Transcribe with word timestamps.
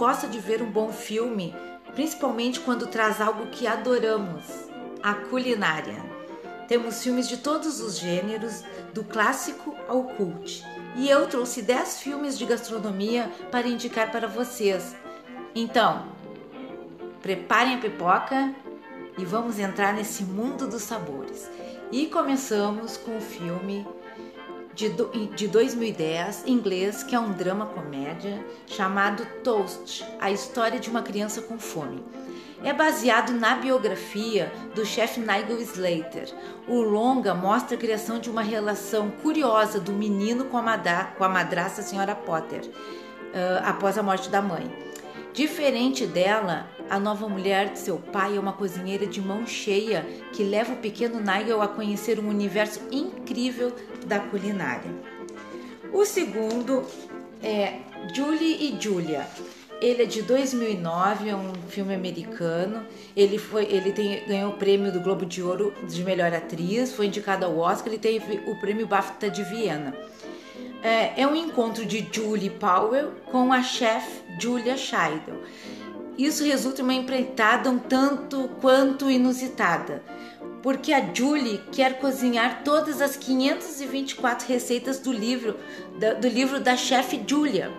gosta 0.00 0.26
de 0.26 0.38
ver 0.38 0.62
um 0.62 0.70
bom 0.70 0.90
filme, 0.90 1.54
principalmente 1.94 2.58
quando 2.60 2.86
traz 2.86 3.20
algo 3.20 3.48
que 3.48 3.66
adoramos, 3.66 4.46
a 5.02 5.12
culinária. 5.12 6.02
Temos 6.66 7.02
filmes 7.02 7.28
de 7.28 7.36
todos 7.36 7.82
os 7.82 7.98
gêneros, 7.98 8.64
do 8.94 9.04
clássico 9.04 9.76
ao 9.86 10.04
cult. 10.04 10.64
E 10.96 11.06
eu 11.10 11.26
trouxe 11.26 11.60
10 11.60 12.00
filmes 12.00 12.38
de 12.38 12.46
gastronomia 12.46 13.30
para 13.50 13.68
indicar 13.68 14.10
para 14.10 14.26
vocês. 14.26 14.96
Então, 15.54 16.06
preparem 17.20 17.74
a 17.74 17.78
pipoca 17.78 18.54
e 19.18 19.24
vamos 19.26 19.58
entrar 19.58 19.92
nesse 19.92 20.22
mundo 20.22 20.66
dos 20.66 20.80
sabores. 20.80 21.50
E 21.92 22.06
começamos 22.06 22.96
com 22.96 23.18
o 23.18 23.20
filme 23.20 23.86
de, 24.88 25.26
de 25.26 25.48
2010, 25.48 26.44
inglês, 26.46 27.02
que 27.02 27.14
é 27.14 27.20
um 27.20 27.32
drama 27.32 27.66
comédia 27.66 28.42
chamado 28.66 29.26
Toast 29.44 30.04
A 30.18 30.30
História 30.30 30.80
de 30.80 30.88
uma 30.88 31.02
Criança 31.02 31.42
com 31.42 31.58
Fome. 31.58 32.02
É 32.62 32.72
baseado 32.72 33.32
na 33.32 33.56
biografia 33.56 34.52
do 34.74 34.84
chefe 34.84 35.20
Nigel 35.20 35.60
Slater. 35.60 36.30
O 36.68 36.80
longa 36.82 37.34
mostra 37.34 37.76
a 37.76 37.80
criação 37.80 38.18
de 38.18 38.30
uma 38.30 38.42
relação 38.42 39.10
curiosa 39.22 39.80
do 39.80 39.92
menino 39.92 40.44
com 40.44 40.58
a, 40.58 40.62
madra, 40.62 41.14
com 41.16 41.24
a 41.24 41.42
Sra. 41.66 42.14
Potter 42.14 42.62
uh, 42.66 43.64
após 43.64 43.96
a 43.96 44.02
morte 44.02 44.28
da 44.28 44.42
mãe. 44.42 44.89
Diferente 45.32 46.06
dela, 46.06 46.68
a 46.88 46.98
nova 46.98 47.28
mulher 47.28 47.72
de 47.72 47.78
seu 47.78 47.98
pai 47.98 48.36
é 48.36 48.40
uma 48.40 48.52
cozinheira 48.52 49.06
de 49.06 49.20
mão 49.20 49.46
cheia 49.46 50.04
que 50.32 50.42
leva 50.42 50.72
o 50.72 50.76
pequeno 50.76 51.20
Nigel 51.20 51.62
a 51.62 51.68
conhecer 51.68 52.18
um 52.18 52.28
universo 52.28 52.80
incrível 52.90 53.72
da 54.06 54.18
culinária. 54.18 54.90
O 55.92 56.04
segundo 56.04 56.84
é 57.42 57.78
Julie 58.12 58.74
e 58.74 58.82
Julia. 58.82 59.26
Ele 59.80 60.02
é 60.02 60.06
de 60.06 60.20
2009, 60.20 61.30
é 61.30 61.34
um 61.34 61.54
filme 61.68 61.94
americano. 61.94 62.84
Ele 63.16 63.38
foi, 63.38 63.64
ele 63.64 63.92
tem, 63.92 64.26
ganhou 64.26 64.50
o 64.50 64.56
prêmio 64.56 64.92
do 64.92 65.00
Globo 65.00 65.24
de 65.24 65.42
Ouro 65.42 65.72
de 65.88 66.04
melhor 66.04 66.34
atriz, 66.34 66.92
foi 66.92 67.06
indicado 67.06 67.46
ao 67.46 67.56
Oscar. 67.56 67.88
Ele 67.88 67.98
teve 67.98 68.42
o 68.46 68.60
prêmio 68.60 68.86
BAFTA 68.86 69.30
de 69.30 69.42
Viena. 69.44 69.94
É, 70.82 71.22
é 71.22 71.26
um 71.26 71.36
encontro 71.36 71.84
de 71.84 72.08
Julie 72.10 72.50
Powell 72.50 73.12
com 73.30 73.52
a 73.52 73.62
chefe 73.62 74.22
Julia 74.38 74.76
Scheidel. 74.76 75.42
Isso 76.16 76.44
resulta 76.44 76.80
em 76.80 76.84
uma 76.84 76.94
empreitada 76.94 77.70
um 77.70 77.78
tanto 77.78 78.48
quanto 78.60 79.10
inusitada, 79.10 80.02
porque 80.62 80.92
a 80.92 81.14
Julie 81.14 81.62
quer 81.72 81.98
cozinhar 81.98 82.62
todas 82.64 83.00
as 83.00 83.16
524 83.16 84.46
receitas 84.46 84.98
do 84.98 85.12
livro, 85.12 85.56
do 86.20 86.28
livro 86.28 86.60
da 86.60 86.76
chefe 86.76 87.22
Julia. 87.26 87.70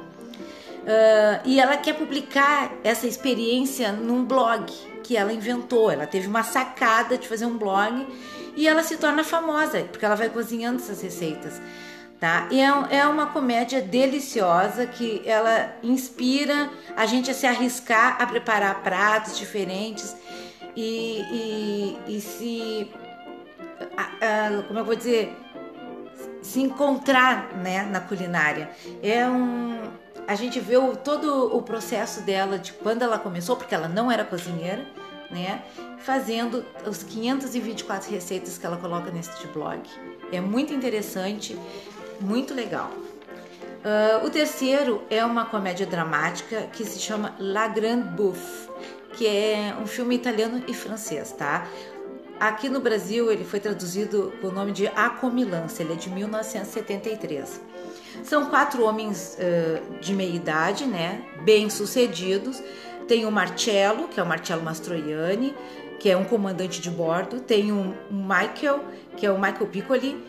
Uh, 0.81 1.41
e 1.45 1.59
ela 1.59 1.77
quer 1.77 1.93
publicar 1.93 2.73
essa 2.83 3.05
experiência 3.05 3.91
num 3.91 4.25
blog 4.25 4.71
que 5.03 5.15
ela 5.15 5.31
inventou. 5.31 5.91
Ela 5.91 6.07
teve 6.07 6.27
uma 6.27 6.41
sacada 6.41 7.19
de 7.19 7.27
fazer 7.27 7.45
um 7.45 7.55
blog 7.55 8.07
e 8.55 8.67
ela 8.67 8.81
se 8.81 8.97
torna 8.97 9.23
famosa 9.23 9.83
porque 9.83 10.03
ela 10.03 10.15
vai 10.15 10.29
cozinhando 10.29 10.81
essas 10.81 10.99
receitas 11.01 11.61
tá? 12.21 12.47
E 12.51 12.61
é, 12.61 12.99
é 12.99 13.07
uma 13.07 13.25
comédia 13.25 13.81
deliciosa 13.81 14.85
que 14.85 15.23
ela 15.25 15.73
inspira 15.81 16.69
a 16.95 17.07
gente 17.07 17.31
a 17.31 17.33
se 17.33 17.47
arriscar 17.47 18.21
a 18.21 18.27
preparar 18.27 18.83
pratos 18.83 19.35
diferentes 19.35 20.15
e, 20.75 21.97
e, 22.07 22.17
e 22.17 22.21
se, 22.21 22.91
a, 23.97 24.03
a, 24.03 24.63
como 24.67 24.77
eu 24.77 24.85
vou 24.85 24.95
dizer, 24.95 25.35
se 26.43 26.61
encontrar, 26.61 27.57
né, 27.57 27.81
na 27.83 27.99
culinária. 27.99 28.69
É 29.01 29.27
um, 29.27 29.81
a 30.27 30.35
gente 30.35 30.59
vê 30.59 30.77
o, 30.77 30.95
todo 30.95 31.55
o 31.57 31.63
processo 31.63 32.21
dela 32.21 32.59
de 32.59 32.71
quando 32.71 33.01
ela 33.01 33.17
começou, 33.17 33.55
porque 33.55 33.73
ela 33.73 33.87
não 33.87 34.11
era 34.11 34.23
cozinheira, 34.23 34.85
né? 35.31 35.63
Fazendo 35.99 36.65
os 36.85 37.03
524 37.03 38.11
receitas 38.11 38.57
que 38.57 38.65
ela 38.65 38.77
coloca 38.77 39.09
neste 39.11 39.47
blog. 39.47 39.81
É 40.31 40.39
muito 40.39 40.73
interessante 40.73 41.57
muito 42.21 42.53
legal. 42.53 42.91
Uh, 43.81 44.25
o 44.25 44.29
terceiro 44.29 45.01
é 45.09 45.25
uma 45.25 45.45
comédia 45.45 45.87
dramática 45.87 46.67
que 46.71 46.85
se 46.85 46.99
chama 46.99 47.35
La 47.39 47.67
Grande 47.67 48.09
Bouffe, 48.09 48.69
que 49.13 49.25
é 49.25 49.75
um 49.81 49.87
filme 49.87 50.15
italiano 50.15 50.63
e 50.67 50.73
francês, 50.73 51.31
tá? 51.31 51.67
Aqui 52.39 52.69
no 52.69 52.79
Brasil 52.79 53.31
ele 53.31 53.43
foi 53.43 53.59
traduzido 53.59 54.33
com 54.39 54.47
o 54.47 54.51
nome 54.51 54.71
de 54.71 54.87
A 54.87 55.09
Comilança, 55.09 55.81
ele 55.81 55.93
é 55.93 55.95
de 55.95 56.09
1973. 56.09 57.59
São 58.23 58.49
quatro 58.49 58.83
homens 58.83 59.37
uh, 59.39 59.99
de 59.99 60.13
meia 60.13 60.35
idade, 60.35 60.85
né? 60.85 61.23
Bem 61.43 61.69
sucedidos. 61.69 62.61
Tem 63.07 63.25
o 63.25 63.31
Marcello, 63.31 64.07
que 64.07 64.19
é 64.19 64.23
o 64.23 64.25
Marcello 64.25 64.61
Mastroianni, 64.61 65.55
que 65.99 66.09
é 66.09 66.15
um 66.15 66.23
comandante 66.23 66.79
de 66.81 66.89
bordo. 66.89 67.39
Tem 67.39 67.71
o 67.71 67.95
Michael, 68.11 68.83
que 69.17 69.25
é 69.25 69.31
o 69.31 69.35
Michael 69.35 69.67
Piccoli, 69.67 70.23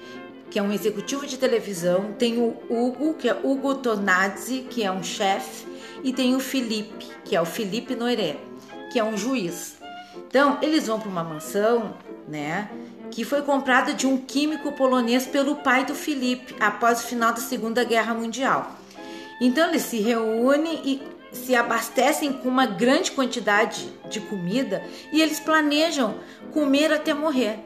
que 0.53 0.59
é 0.59 0.63
um 0.63 0.71
executivo 0.71 1.27
de 1.27 1.39
televisão, 1.39 2.13
tem 2.19 2.37
o 2.37 2.55
Hugo, 2.69 3.15
que 3.15 3.27
é 3.27 3.33
Hugo 3.43 3.77
Tonazzi, 3.77 4.67
que 4.69 4.85
é 4.85 4.93
um 4.93 5.03
chefe, 5.03 5.67
e 6.05 6.13
tem 6.13 6.37
o 6.37 6.41
Felipe, 6.41 7.07
que 7.25 7.35
é 7.35 7.41
o 7.41 7.47
Felipe 7.47 7.97
Noiré, 7.97 8.37
que 8.93 8.99
é 8.99 9.05
um 9.05 9.17
juiz. 9.17 9.79
Então, 10.29 10.59
eles 10.61 10.89
vão 10.89 11.01
para 11.01 11.09
uma 11.09 11.25
mansão, 11.25 11.95
né, 12.29 12.69
que 13.11 13.25
foi 13.25 13.41
comprada 13.41 13.95
de 13.95 14.07
um 14.07 14.19
químico 14.19 14.73
polonês 14.73 15.27
pelo 15.27 15.57
pai 15.57 15.87
do 15.87 15.95
Felipe 15.95 16.55
após 16.61 17.03
o 17.03 17.07
final 17.07 17.33
da 17.33 17.41
Segunda 17.41 17.83
Guerra 17.83 18.13
Mundial. 18.13 18.73
Então, 19.41 19.71
eles 19.71 19.81
se 19.81 20.01
reúnem 20.01 20.83
e 20.85 21.03
se 21.35 21.55
abastecem 21.55 22.31
com 22.31 22.51
uma 22.51 22.67
grande 22.67 23.11
quantidade 23.13 23.89
de 24.11 24.21
comida 24.21 24.85
e 25.15 25.23
eles 25.23 25.41
planejam 25.41 26.17
comer 26.53 26.93
até 26.93 27.15
morrer. 27.15 27.59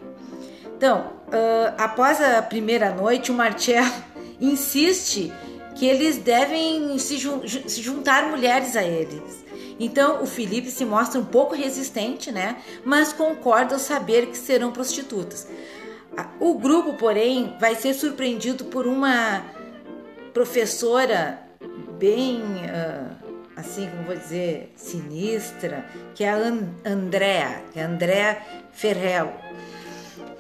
Então, 0.76 1.15
uh, 1.28 1.74
após 1.78 2.20
a 2.20 2.42
primeira 2.42 2.90
noite, 2.90 3.30
o 3.30 3.34
Marcelo 3.34 3.90
insiste 4.40 5.32
que 5.74 5.86
eles 5.86 6.16
devem 6.16 6.98
se, 6.98 7.18
jun 7.18 7.46
se 7.46 7.82
juntar 7.82 8.28
mulheres 8.30 8.76
a 8.76 8.82
eles. 8.82 9.44
Então 9.78 10.22
o 10.22 10.26
Felipe 10.26 10.70
se 10.70 10.84
mostra 10.84 11.20
um 11.20 11.24
pouco 11.24 11.54
resistente, 11.54 12.32
né? 12.32 12.56
Mas 12.84 13.12
concorda 13.12 13.74
ao 13.74 13.78
saber 13.78 14.26
que 14.26 14.38
serão 14.38 14.72
prostitutas. 14.72 15.46
O 16.40 16.54
grupo, 16.54 16.94
porém, 16.94 17.54
vai 17.60 17.74
ser 17.74 17.92
surpreendido 17.92 18.64
por 18.66 18.86
uma 18.86 19.44
professora 20.32 21.38
bem, 21.98 22.40
uh, 22.40 23.10
assim 23.54 23.88
como 23.90 24.04
vou 24.04 24.16
dizer, 24.16 24.72
sinistra, 24.76 25.84
que 26.14 26.24
é 26.24 26.30
a 26.30 26.36
Andrea, 26.90 27.62
que 27.72 27.78
é 27.78 27.82
Andrea 27.82 28.38
Ferrell. 28.72 29.32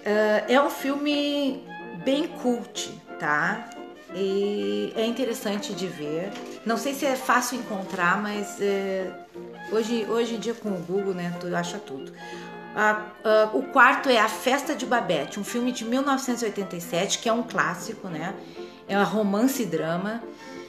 Uh, 0.06 0.52
é 0.52 0.62
um 0.62 0.70
filme 0.70 1.64
bem 2.04 2.28
cult, 2.28 2.92
tá? 3.18 3.68
E 4.14 4.92
é 4.94 5.04
interessante 5.04 5.74
de 5.74 5.88
ver. 5.88 6.30
Não 6.64 6.76
sei 6.76 6.94
se 6.94 7.04
é 7.04 7.16
fácil 7.16 7.58
encontrar, 7.58 8.22
mas 8.22 8.60
é, 8.60 9.12
hoje, 9.72 10.06
hoje 10.08 10.36
em 10.36 10.38
dia 10.38 10.54
com 10.54 10.68
o 10.68 10.78
Google, 10.78 11.12
né, 11.12 11.34
tu 11.40 11.54
acha 11.54 11.78
tudo. 11.78 12.12
O 13.52 13.62
quarto 13.64 14.08
é 14.08 14.18
A 14.18 14.28
Festa 14.28 14.74
de 14.74 14.86
Babette, 14.86 15.40
um 15.40 15.44
filme 15.44 15.72
de 15.72 15.84
1987 15.84 17.18
que 17.18 17.28
é 17.28 17.32
um 17.32 17.42
clássico, 17.42 18.08
né? 18.08 18.34
É 18.86 18.98
um 18.98 19.04
romance 19.04 19.62
e 19.62 19.66
drama. 19.66 20.22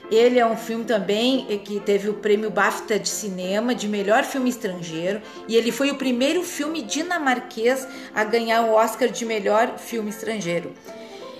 Ele 0.09 0.40
é 0.40 0.45
um 0.45 0.56
filme 0.56 0.85
também 0.85 1.45
que 1.66 1.79
teve 1.81 2.09
o 2.09 2.13
prêmio 2.13 2.50
BAFTA 2.50 2.97
de 2.97 3.09
cinema 3.09 3.75
de 3.75 3.90
melhor 3.90 4.23
filme 4.23 4.50
estrangeiro 4.50 5.22
e 5.47 5.56
ele 5.56 5.72
foi 5.72 5.91
o 5.91 5.95
primeiro 5.95 6.44
filme 6.44 6.81
dinamarquês 6.81 7.85
a 8.16 8.23
ganhar 8.23 8.62
o 8.62 8.73
Oscar 8.73 9.09
de 9.09 9.25
melhor 9.25 9.77
filme 9.77 10.09
estrangeiro. 10.09 10.74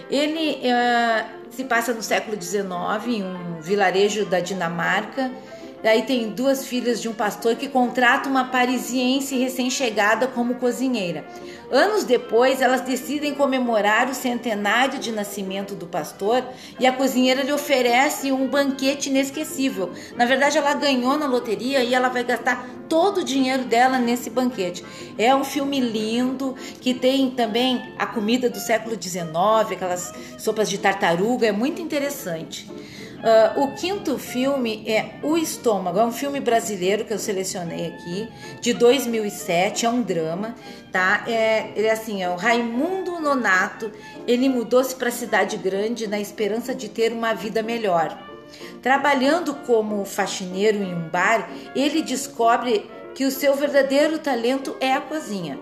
Ele 0.10 0.62
uh, 0.64 1.38
se 1.50 1.64
passa 1.64 1.94
no 1.94 2.02
século 2.02 2.42
XIX, 2.42 2.68
em 3.08 3.24
um 3.24 3.62
vilarejo 3.62 4.26
da 4.26 4.40
Dinamarca. 4.40 5.32
Daí 5.84 6.04
tem 6.04 6.30
duas 6.30 6.66
filhas 6.66 7.02
de 7.02 7.08
um 7.08 7.14
pastor 7.14 7.56
que 7.56 7.70
contrata 7.70 8.28
uma 8.28 8.46
parisiense 8.46 9.38
recém-chegada 9.38 10.28
como 10.28 10.56
cozinheira. 10.56 11.26
Anos 11.72 12.04
depois, 12.04 12.62
elas 12.62 12.82
decidem 12.82 13.36
comemorar 13.36 14.10
o 14.10 14.14
centenário 14.14 15.00
de 15.00 15.12
nascimento 15.12 15.76
do 15.76 15.86
pastor 15.86 16.44
e 16.80 16.88
a 16.88 16.94
cozinheira 16.94 17.44
lhe 17.44 17.52
oferece 17.52 18.32
um 18.32 18.48
banquete 18.48 19.10
inesquecível. 19.10 19.92
Na 20.16 20.26
verdade, 20.26 20.58
ela 20.58 20.74
ganhou 20.74 21.18
na 21.18 21.28
loteria 21.28 21.84
e 21.84 21.94
ela 21.94 22.10
vai 22.10 22.24
gastar 22.24 22.68
todo 22.90 23.20
o 23.20 23.24
dinheiro 23.24 23.66
dela 23.66 24.00
nesse 24.00 24.30
banquete. 24.30 24.84
É 25.18 25.36
um 25.36 25.44
filme 25.44 25.80
lindo 25.80 26.56
que 26.82 26.94
tem 26.94 27.30
também 27.30 27.94
a 28.00 28.06
comida 28.06 28.50
do 28.50 28.60
século 28.60 28.98
XIX, 29.02 29.28
aquelas 29.72 30.14
sopas 30.38 30.70
de 30.70 30.78
tartaruga, 30.78 31.48
é 31.48 31.52
muito 31.52 31.82
interessante. 31.82 32.68
Uh, 33.18 33.64
o 33.64 33.72
quinto 33.74 34.20
filme 34.20 34.84
é 34.88 35.16
O 35.24 35.38
Estômago, 35.38 35.98
é 35.98 36.06
um 36.06 36.12
filme 36.12 36.40
brasileiro 36.40 37.04
que 37.04 37.12
eu 37.12 37.18
selecionei 37.18 37.88
aqui, 37.88 38.30
de 38.62 38.74
2007, 38.74 39.88
é 39.88 39.90
um 39.90 40.04
drama, 40.04 40.54
tá? 40.92 41.24
É, 41.28 41.72
ele 41.76 41.88
é 41.88 41.92
assim, 41.92 42.22
é 42.22 42.30
o 42.30 42.36
Raimundo 42.36 43.20
Nonato, 43.20 43.92
ele 44.28 44.48
mudou-se 44.48 44.96
para 44.96 45.10
a 45.10 45.12
cidade 45.12 45.58
grande 45.58 46.06
na 46.06 46.20
esperança 46.20 46.76
de 46.76 46.90
ter 46.90 47.12
uma 47.12 47.34
vida 47.34 47.64
melhor. 47.64 48.16
Trabalhando 48.84 49.56
como 49.66 50.06
faxineiro 50.06 50.78
em 50.78 50.94
um 50.94 51.10
bar, 51.10 51.50
ele 51.76 52.04
descobre 52.04 52.90
que 53.16 53.26
o 53.26 53.32
seu 53.32 53.56
verdadeiro 53.56 54.20
talento 54.20 54.78
é 54.80 54.94
a 54.94 55.02
cozinha. 55.02 55.58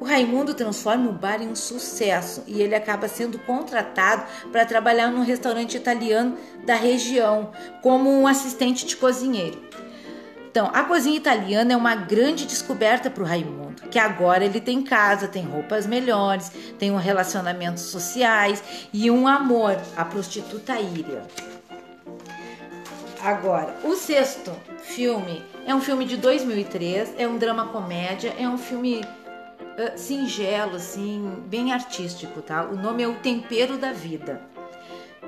O 0.00 0.04
Raimundo 0.06 0.54
transforma 0.54 1.10
o 1.10 1.12
bar 1.12 1.42
em 1.42 1.48
um 1.48 1.54
sucesso 1.54 2.42
e 2.46 2.62
ele 2.62 2.74
acaba 2.74 3.06
sendo 3.06 3.38
contratado 3.40 4.24
para 4.50 4.64
trabalhar 4.64 5.10
num 5.10 5.22
restaurante 5.22 5.76
italiano 5.76 6.38
da 6.64 6.74
região 6.74 7.50
como 7.82 8.10
um 8.10 8.26
assistente 8.26 8.86
de 8.86 8.96
cozinheiro. 8.96 9.62
Então, 10.50 10.70
a 10.72 10.84
cozinha 10.84 11.18
italiana 11.18 11.74
é 11.74 11.76
uma 11.76 11.94
grande 11.94 12.46
descoberta 12.46 13.10
para 13.10 13.22
o 13.22 13.26
Raimundo, 13.26 13.82
que 13.90 13.98
agora 13.98 14.42
ele 14.42 14.58
tem 14.58 14.82
casa, 14.82 15.28
tem 15.28 15.44
roupas 15.44 15.86
melhores, 15.86 16.50
tem 16.78 16.90
um 16.90 16.96
relacionamentos 16.96 17.82
sociais 17.82 18.64
e 18.92 19.10
um 19.10 19.28
amor, 19.28 19.76
a 19.94 20.04
prostituta 20.04 20.80
Íria. 20.80 21.22
Agora, 23.22 23.76
o 23.84 23.94
sexto 23.94 24.50
filme 24.82 25.44
é 25.66 25.74
um 25.74 25.80
filme 25.80 26.06
de 26.06 26.16
2003, 26.16 27.14
é 27.18 27.28
um 27.28 27.36
drama 27.36 27.66
comédia, 27.66 28.34
é 28.38 28.48
um 28.48 28.56
filme 28.56 29.04
uh, 29.78 29.98
singelo, 29.98 30.76
assim, 30.76 31.42
bem 31.46 31.72
artístico, 31.72 32.42
tá? 32.42 32.64
O 32.64 32.76
nome 32.76 33.02
é 33.02 33.08
O 33.08 33.16
Tempero 33.16 33.76
da 33.76 33.92
Vida. 33.92 34.40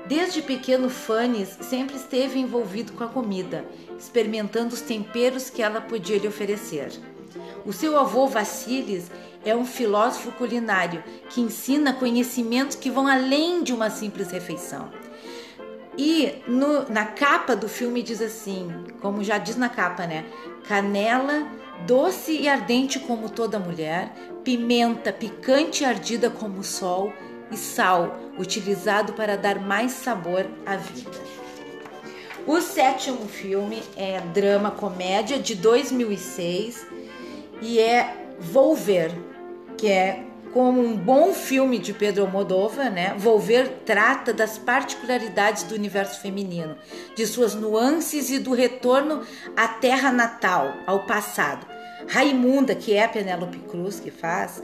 Desde 0.05 0.41
pequeno, 0.41 0.89
Fanny 0.89 1.45
sempre 1.45 1.95
esteve 1.95 2.37
envolvido 2.37 2.91
com 2.93 3.03
a 3.03 3.07
comida, 3.07 3.65
experimentando 3.97 4.73
os 4.73 4.81
temperos 4.81 5.49
que 5.49 5.61
ela 5.61 5.79
podia 5.79 6.17
lhe 6.17 6.27
oferecer. 6.27 6.91
O 7.65 7.71
seu 7.71 7.97
avô 7.97 8.27
Vassilis 8.27 9.09
é 9.45 9.55
um 9.55 9.65
filósofo 9.65 10.31
culinário 10.33 11.03
que 11.29 11.39
ensina 11.39 11.93
conhecimentos 11.93 12.75
que 12.75 12.91
vão 12.91 13.07
além 13.07 13.63
de 13.63 13.73
uma 13.73 13.89
simples 13.89 14.29
refeição. 14.31 14.91
E 15.97 16.41
no, 16.47 16.89
na 16.89 17.05
capa 17.05 17.55
do 17.55 17.69
filme 17.69 18.01
diz 18.01 18.21
assim, 18.21 18.69
como 18.99 19.23
já 19.23 19.37
diz 19.37 19.55
na 19.55 19.69
capa, 19.69 20.07
né? 20.07 20.25
Canela, 20.67 21.47
doce 21.85 22.31
e 22.31 22.47
ardente 22.47 22.99
como 22.99 23.29
toda 23.29 23.59
mulher, 23.59 24.13
pimenta, 24.43 25.11
picante 25.11 25.83
e 25.83 25.85
ardida 25.85 26.29
como 26.29 26.59
o 26.59 26.63
sol, 26.63 27.13
e 27.51 27.57
sal, 27.57 28.17
utilizado 28.37 29.13
para 29.13 29.37
dar 29.37 29.59
mais 29.59 29.91
sabor 29.91 30.45
à 30.65 30.75
vida. 30.75 31.11
O 32.45 32.59
sétimo 32.59 33.27
filme 33.27 33.81
é 33.95 34.19
drama 34.19 34.71
comédia 34.71 35.39
de 35.39 35.55
2006 35.55 36.85
e 37.61 37.79
é 37.79 38.19
Volver, 38.39 39.11
que 39.77 39.87
é 39.87 40.25
como 40.53 40.79
um 40.79 40.95
bom 40.95 41.33
filme 41.33 41.79
de 41.79 41.93
Pedro 41.93 42.23
Almodóvar, 42.23 42.91
né? 42.91 43.15
Volver 43.17 43.81
trata 43.85 44.31
das 44.31 44.57
particularidades 44.57 45.63
do 45.63 45.73
universo 45.73 46.21
feminino, 46.21 46.77
de 47.15 47.25
suas 47.25 47.55
nuances 47.55 48.29
e 48.29 48.37
do 48.37 48.53
retorno 48.53 49.23
à 49.57 49.67
terra 49.67 50.11
natal, 50.11 50.75
ao 50.85 51.05
passado. 51.05 51.65
Raimunda, 52.07 52.75
que 52.75 52.93
é 52.93 53.03
a 53.03 53.09
Penélope 53.09 53.57
Cruz 53.59 53.99
que 53.99 54.11
faz, 54.11 54.61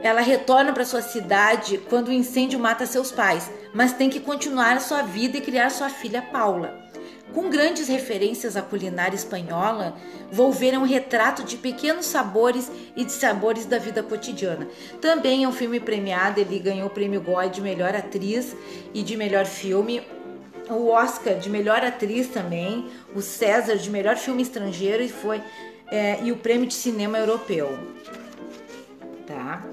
ela 0.00 0.20
retorna 0.20 0.72
para 0.72 0.84
sua 0.84 1.02
cidade 1.02 1.78
quando 1.90 2.08
o 2.08 2.12
incêndio 2.12 2.58
mata 2.58 2.86
seus 2.86 3.10
pais, 3.10 3.50
mas 3.74 3.92
tem 3.92 4.08
que 4.08 4.20
continuar 4.20 4.80
sua 4.80 5.02
vida 5.02 5.38
e 5.38 5.42
criar 5.42 5.70
sua 5.70 5.90
filha 5.90 6.22
Paula. 6.22 6.87
Com 7.34 7.50
grandes 7.50 7.88
referências 7.88 8.56
à 8.56 8.62
culinária 8.62 9.14
espanhola, 9.14 9.96
Volver 10.30 10.74
é 10.74 10.78
um 10.78 10.84
retrato 10.84 11.42
de 11.42 11.56
pequenos 11.56 12.06
sabores 12.06 12.70
e 12.94 13.04
de 13.04 13.12
sabores 13.12 13.64
da 13.64 13.78
vida 13.78 14.02
cotidiana. 14.02 14.68
Também 15.00 15.44
é 15.44 15.48
um 15.48 15.52
filme 15.52 15.80
premiado, 15.80 16.38
ele 16.38 16.58
ganhou 16.58 16.88
o 16.88 16.90
prêmio 16.90 17.20
Goya 17.20 17.48
de 17.48 17.62
melhor 17.62 17.94
atriz 17.94 18.54
e 18.92 19.02
de 19.02 19.16
melhor 19.16 19.46
filme, 19.46 20.02
o 20.68 20.88
Oscar 20.88 21.38
de 21.38 21.48
melhor 21.48 21.82
atriz 21.82 22.28
também, 22.28 22.90
o 23.14 23.22
César 23.22 23.76
de 23.76 23.88
melhor 23.88 24.16
filme 24.16 24.42
estrangeiro 24.42 25.02
e 25.02 25.08
foi 25.08 25.42
é, 25.90 26.22
e 26.22 26.30
o 26.30 26.36
prêmio 26.36 26.66
de 26.66 26.74
cinema 26.74 27.18
europeu. 27.18 27.78
Tá? 29.26 29.64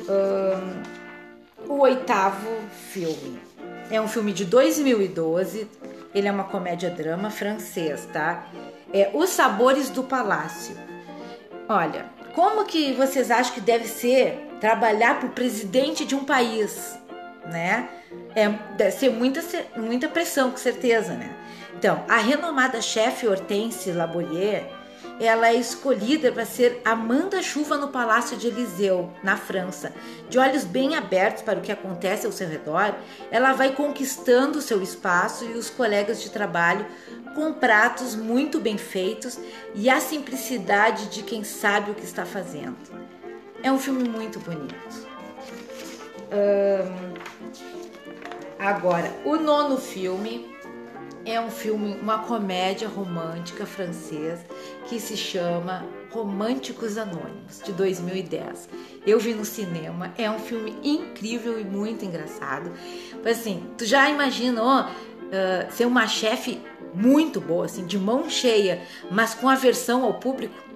Um, 0.00 1.72
o 1.72 1.78
oitavo 1.80 2.50
filme 2.90 3.40
é 3.90 4.00
um 4.00 4.08
filme 4.08 4.32
de 4.32 4.44
2012 4.44 5.66
ele 6.14 6.28
é 6.28 6.32
uma 6.32 6.44
comédia-drama 6.44 7.30
francês, 7.30 8.08
tá? 8.12 8.46
É 8.92 9.10
Os 9.14 9.30
Sabores 9.30 9.88
do 9.88 10.02
Palácio. 10.02 10.76
Olha, 11.68 12.06
como 12.34 12.64
que 12.64 12.92
vocês 12.92 13.30
acham 13.30 13.54
que 13.54 13.60
deve 13.60 13.86
ser 13.86 14.48
trabalhar 14.60 15.18
para 15.18 15.28
o 15.28 15.32
presidente 15.32 16.04
de 16.04 16.14
um 16.14 16.24
país, 16.24 16.98
né? 17.46 17.88
É, 18.34 18.48
deve 18.76 18.90
ser 18.92 19.10
muita, 19.10 19.40
muita 19.76 20.08
pressão, 20.08 20.50
com 20.50 20.56
certeza, 20.56 21.14
né? 21.14 21.34
Então, 21.76 22.04
a 22.08 22.16
renomada 22.16 22.80
chefe 22.80 23.26
Hortense 23.26 23.90
Laborier 23.90 24.81
ela 25.20 25.48
é 25.48 25.54
escolhida 25.54 26.32
para 26.32 26.44
ser 26.44 26.80
Amanda 26.84 27.42
Chuva 27.42 27.76
no 27.76 27.88
Palácio 27.88 28.36
de 28.36 28.48
Eliseu, 28.48 29.12
na 29.22 29.36
França. 29.36 29.92
De 30.28 30.38
olhos 30.38 30.64
bem 30.64 30.94
abertos 30.96 31.42
para 31.42 31.58
o 31.58 31.62
que 31.62 31.72
acontece 31.72 32.26
ao 32.26 32.32
seu 32.32 32.48
redor, 32.48 32.94
ela 33.30 33.52
vai 33.52 33.72
conquistando 33.72 34.60
seu 34.60 34.82
espaço 34.82 35.44
e 35.44 35.52
os 35.52 35.70
colegas 35.70 36.22
de 36.22 36.30
trabalho 36.30 36.86
com 37.34 37.52
pratos 37.52 38.14
muito 38.14 38.60
bem 38.60 38.76
feitos 38.76 39.38
e 39.74 39.88
a 39.88 40.00
simplicidade 40.00 41.06
de 41.06 41.22
quem 41.22 41.44
sabe 41.44 41.90
o 41.90 41.94
que 41.94 42.04
está 42.04 42.26
fazendo. 42.26 42.76
É 43.62 43.70
um 43.70 43.78
filme 43.78 44.08
muito 44.08 44.38
bonito. 44.40 45.12
agora, 48.58 49.12
o 49.24 49.36
nono 49.36 49.76
filme 49.76 50.51
é 51.24 51.40
um 51.40 51.50
filme, 51.50 51.96
uma 52.00 52.18
comédia 52.20 52.88
romântica 52.88 53.64
francesa 53.64 54.44
que 54.88 54.98
se 54.98 55.16
chama 55.16 55.84
Românticos 56.10 56.98
Anônimos, 56.98 57.60
de 57.64 57.72
2010. 57.72 58.68
Eu 59.06 59.18
vi 59.18 59.34
no 59.34 59.44
cinema, 59.44 60.12
é 60.18 60.30
um 60.30 60.38
filme 60.38 60.76
incrível 60.82 61.60
e 61.60 61.64
muito 61.64 62.04
engraçado. 62.04 62.72
Assim, 63.24 63.64
tu 63.78 63.84
já 63.84 64.10
imaginou 64.10 64.82
uh, 64.82 65.72
ser 65.72 65.86
uma 65.86 66.06
chefe 66.06 66.60
muito 66.94 67.40
boa, 67.40 67.64
assim, 67.64 67.86
de 67.86 67.98
mão 67.98 68.28
cheia, 68.28 68.82
mas 69.10 69.34
com 69.34 69.48
aversão 69.48 70.04
ao 70.04 70.14
público? 70.14 70.71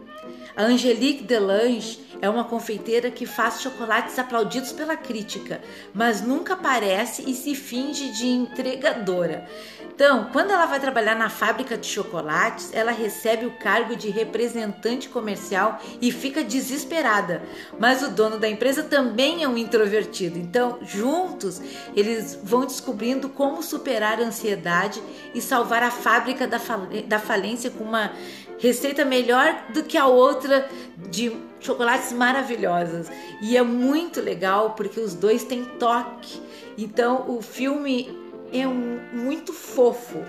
A 0.56 0.62
Angelique 0.62 1.22
Delange 1.22 2.00
é 2.22 2.30
uma 2.30 2.44
confeiteira 2.44 3.10
que 3.10 3.26
faz 3.26 3.60
chocolates 3.60 4.18
aplaudidos 4.18 4.72
pela 4.72 4.96
crítica, 4.96 5.60
mas 5.92 6.22
nunca 6.22 6.54
aparece 6.54 7.30
e 7.30 7.34
se 7.34 7.54
finge 7.54 8.10
de 8.12 8.26
entregadora. 8.26 9.46
Então, 9.94 10.28
quando 10.32 10.50
ela 10.50 10.66
vai 10.66 10.80
trabalhar 10.80 11.14
na 11.14 11.30
fábrica 11.30 11.76
de 11.76 11.86
chocolates, 11.86 12.70
ela 12.72 12.90
recebe 12.90 13.46
o 13.46 13.52
cargo 13.52 13.96
de 13.96 14.10
representante 14.10 15.08
comercial 15.08 15.78
e 16.00 16.10
fica 16.12 16.44
desesperada. 16.44 17.42
Mas 17.78 18.02
o 18.02 18.10
dono 18.10 18.38
da 18.38 18.48
empresa 18.48 18.82
também 18.82 19.42
é 19.42 19.48
um 19.48 19.56
introvertido. 19.56 20.38
Então, 20.38 20.78
juntos, 20.82 21.60
eles 21.94 22.38
vão 22.42 22.66
descobrindo 22.66 23.28
como 23.28 23.62
superar 23.62 24.20
a 24.20 24.24
ansiedade 24.24 25.02
e 25.34 25.40
salvar 25.40 25.82
a 25.82 25.90
fábrica 25.90 26.46
da 26.46 27.18
falência 27.18 27.70
com 27.70 27.84
uma 27.84 28.12
receita 28.58 29.04
melhor 29.04 29.66
do 29.72 29.82
que 29.82 29.96
a 29.96 30.06
outra 30.06 30.68
de 31.10 31.32
chocolates 31.60 32.12
maravilhosos. 32.12 33.08
E 33.42 33.56
é 33.56 33.62
muito 33.62 34.20
legal 34.20 34.70
porque 34.70 35.00
os 35.00 35.14
dois 35.14 35.44
têm 35.44 35.64
toque. 35.64 36.40
Então 36.78 37.24
o 37.28 37.42
filme 37.42 38.16
é 38.52 38.66
um, 38.66 39.00
muito 39.12 39.52
fofo. 39.52 40.22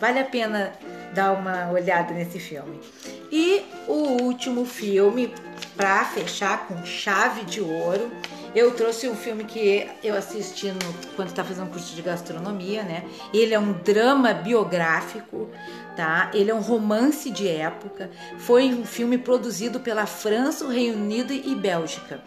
Vale 0.00 0.18
a 0.18 0.24
pena 0.24 0.72
dar 1.14 1.32
uma 1.32 1.70
olhada 1.70 2.14
nesse 2.14 2.38
filme. 2.38 2.80
E 3.30 3.62
o 3.86 4.22
último 4.22 4.64
filme, 4.64 5.32
para 5.76 6.04
fechar 6.06 6.66
com 6.66 6.84
chave 6.84 7.44
de 7.44 7.60
ouro, 7.60 8.10
eu 8.54 8.72
trouxe 8.72 9.08
um 9.08 9.14
filme 9.14 9.44
que 9.44 9.86
eu 10.02 10.14
assisti 10.16 10.68
no, 10.68 10.78
quando 11.14 11.28
estava 11.28 11.48
fazendo 11.48 11.70
curso 11.70 11.94
de 11.94 12.02
gastronomia, 12.02 12.82
né? 12.82 13.04
Ele 13.32 13.54
é 13.54 13.58
um 13.58 13.72
drama 13.72 14.32
biográfico, 14.32 15.48
tá? 15.96 16.30
Ele 16.34 16.50
é 16.50 16.54
um 16.54 16.60
romance 16.60 17.30
de 17.30 17.46
época. 17.46 18.10
Foi 18.38 18.66
um 18.74 18.84
filme 18.84 19.18
produzido 19.18 19.80
pela 19.80 20.06
França, 20.06 20.64
o 20.64 20.68
Reino 20.68 20.96
Unido 20.96 21.32
e 21.32 21.54
Bélgica. 21.54 22.20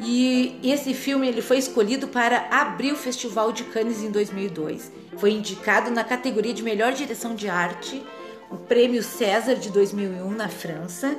E 0.00 0.58
esse 0.62 0.94
filme 0.94 1.28
ele 1.28 1.42
foi 1.42 1.58
escolhido 1.58 2.08
para 2.08 2.48
abrir 2.50 2.92
o 2.92 2.96
Festival 2.96 3.52
de 3.52 3.64
Cannes 3.64 4.02
em 4.02 4.10
2002. 4.10 4.90
Foi 5.18 5.32
indicado 5.32 5.90
na 5.90 6.02
categoria 6.02 6.54
de 6.54 6.62
melhor 6.62 6.92
direção 6.92 7.34
de 7.34 7.50
arte, 7.50 8.02
o 8.50 8.56
Prêmio 8.56 9.02
César 9.02 9.54
de 9.56 9.70
2001 9.70 10.30
na 10.30 10.48
França 10.48 11.16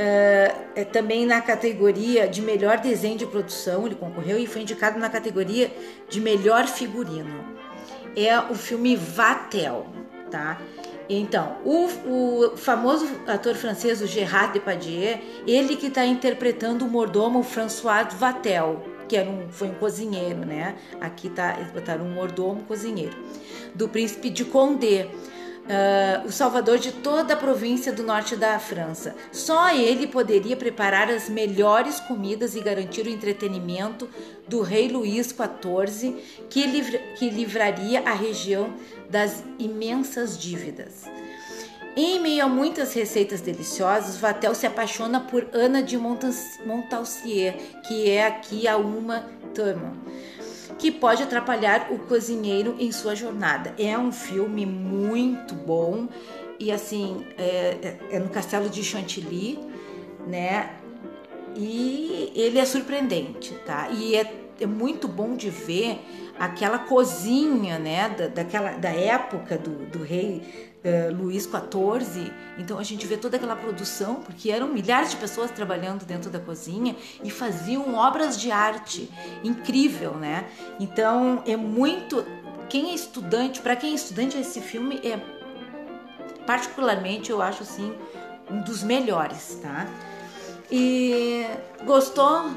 Uh, 0.00 0.84
também 0.86 1.26
na 1.26 1.42
categoria 1.42 2.26
de 2.26 2.40
melhor 2.40 2.78
desenho 2.78 3.18
de 3.18 3.26
produção, 3.26 3.84
ele 3.86 3.96
concorreu 3.96 4.38
e 4.38 4.46
foi 4.46 4.62
indicado 4.62 4.98
na 4.98 5.10
categoria 5.10 5.70
de 6.08 6.20
melhor 6.20 6.66
figurino. 6.66 7.44
É 8.16 8.38
o 8.38 8.54
filme 8.54 8.96
Vatel, 8.96 9.86
tá? 10.30 10.58
Então, 11.12 11.56
o, 11.64 11.86
o 12.06 12.56
famoso 12.56 13.04
ator 13.26 13.56
francês, 13.56 14.00
o 14.00 14.06
Gérard 14.06 14.52
Depardieu, 14.52 15.18
ele 15.44 15.76
que 15.76 15.88
está 15.88 16.06
interpretando 16.06 16.84
o 16.84 16.88
mordomo 16.88 17.42
François 17.42 18.06
Vatel, 18.14 18.82
que 19.08 19.16
era 19.16 19.28
um, 19.28 19.48
foi 19.50 19.68
um 19.68 19.74
cozinheiro, 19.74 20.46
né? 20.46 20.76
Aqui 21.00 21.28
tá, 21.28 21.58
botaram 21.74 22.04
um 22.04 22.10
mordomo 22.10 22.62
cozinheiro. 22.62 23.16
Do 23.74 23.88
príncipe 23.88 24.30
de 24.30 24.44
Condé. 24.44 25.10
Uh, 25.70 26.26
o 26.26 26.32
salvador 26.32 26.78
de 26.78 26.90
toda 26.90 27.34
a 27.34 27.36
província 27.36 27.92
do 27.92 28.02
norte 28.02 28.34
da 28.34 28.58
França. 28.58 29.14
Só 29.30 29.72
ele 29.72 30.08
poderia 30.08 30.56
preparar 30.56 31.08
as 31.08 31.28
melhores 31.28 32.00
comidas 32.00 32.56
e 32.56 32.60
garantir 32.60 33.06
o 33.06 33.08
entretenimento 33.08 34.08
do 34.48 34.62
rei 34.62 34.88
Luís 34.88 35.28
XIV, 35.28 36.16
que, 36.48 36.66
livra, 36.66 36.98
que 37.16 37.30
livraria 37.30 38.00
a 38.00 38.12
região 38.12 38.74
das 39.08 39.44
imensas 39.60 40.36
dívidas. 40.36 41.04
Em 41.96 42.20
meio 42.20 42.44
a 42.44 42.48
muitas 42.48 42.94
receitas 42.94 43.40
deliciosas, 43.40 44.16
Vatel 44.16 44.54
se 44.54 44.66
apaixona 44.66 45.20
por 45.20 45.48
Ana 45.52 45.82
de 45.82 45.96
Montalcier, 45.96 47.54
que 47.86 48.08
é 48.08 48.26
aqui 48.26 48.66
a 48.68 48.76
Uma 48.76 49.24
Thurman, 49.54 49.98
que 50.80 50.90
pode 50.90 51.22
atrapalhar 51.22 51.88
o 51.90 51.98
cozinheiro 51.98 52.74
em 52.78 52.90
sua 52.90 53.14
jornada. 53.14 53.74
É 53.78 53.98
um 53.98 54.10
filme 54.10 54.64
muito 54.64 55.54
bom 55.54 56.08
e 56.58 56.72
assim 56.72 57.26
é, 57.36 57.76
é, 57.82 57.98
é 58.12 58.18
no 58.18 58.30
Castelo 58.30 58.70
de 58.70 58.82
Chantilly, 58.82 59.58
né? 60.26 60.70
E 61.54 62.32
ele 62.34 62.58
é 62.58 62.64
surpreendente, 62.64 63.52
tá? 63.66 63.90
E 63.90 64.16
é, 64.16 64.32
é 64.58 64.66
muito 64.66 65.06
bom 65.06 65.36
de 65.36 65.50
ver 65.50 66.00
aquela 66.38 66.78
cozinha, 66.78 67.78
né, 67.78 68.08
da, 68.08 68.28
daquela, 68.28 68.70
da 68.72 68.88
época 68.88 69.58
do, 69.58 69.84
do 69.86 70.02
rei 70.02 70.69
Luís 71.12 71.44
XIV. 71.44 72.32
Então 72.58 72.78
a 72.78 72.82
gente 72.82 73.06
vê 73.06 73.16
toda 73.16 73.36
aquela 73.36 73.56
produção, 73.56 74.16
porque 74.16 74.50
eram 74.50 74.68
milhares 74.68 75.10
de 75.10 75.16
pessoas 75.16 75.50
trabalhando 75.50 76.04
dentro 76.04 76.30
da 76.30 76.38
cozinha 76.38 76.96
e 77.22 77.30
faziam 77.30 77.94
obras 77.94 78.38
de 78.38 78.50
arte 78.50 79.10
incrível, 79.44 80.14
né? 80.14 80.48
Então 80.78 81.42
é 81.46 81.56
muito. 81.56 82.24
Quem 82.68 82.90
é 82.90 82.94
estudante, 82.94 83.60
para 83.60 83.74
quem 83.74 83.92
é 83.92 83.94
estudante, 83.94 84.38
esse 84.38 84.60
filme 84.60 85.00
é 85.02 85.18
particularmente, 86.46 87.30
eu 87.30 87.42
acho 87.42 87.62
assim, 87.62 87.94
um 88.50 88.60
dos 88.62 88.82
melhores, 88.82 89.58
tá? 89.60 89.86
E 90.70 91.44
gostou? 91.84 92.48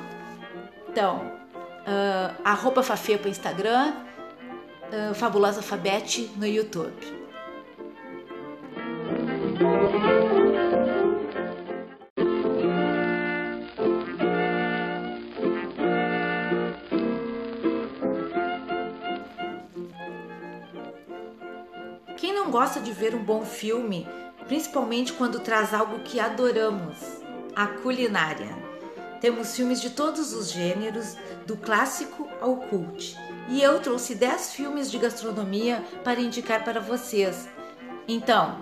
Então, 0.90 1.18
uh, 1.18 2.42
arroba 2.46 2.84
Fafê 2.84 3.18
para 3.18 3.30
Instagram, 3.30 3.92
uh, 3.92 5.16
Fabulosa 5.16 5.64
Fabete 5.64 6.32
no 6.38 6.46
YouTube. 6.46 7.23
Quem 22.18 22.34
não 22.34 22.50
gosta 22.50 22.80
de 22.80 22.92
ver 22.92 23.14
um 23.14 23.24
bom 23.24 23.44
filme, 23.44 24.08
principalmente 24.48 25.12
quando 25.14 25.40
traz 25.40 25.74
algo 25.74 26.00
que 26.00 26.20
adoramos, 26.20 26.98
a 27.56 27.68
culinária? 27.68 28.56
Temos 29.20 29.56
filmes 29.56 29.82
de 29.82 29.90
todos 29.90 30.34
os 30.34 30.52
gêneros, 30.52 31.18
do 31.46 31.58
clássico 31.58 32.28
ao 32.42 32.58
cult. 32.58 33.18
E 33.50 33.62
eu 33.62 33.80
trouxe 33.80 34.16
10 34.16 34.54
filmes 34.54 34.90
de 34.90 34.98
gastronomia 34.98 35.84
para 36.04 36.22
indicar 36.22 36.64
para 36.64 36.80
vocês. 36.80 37.50
Então, 38.08 38.58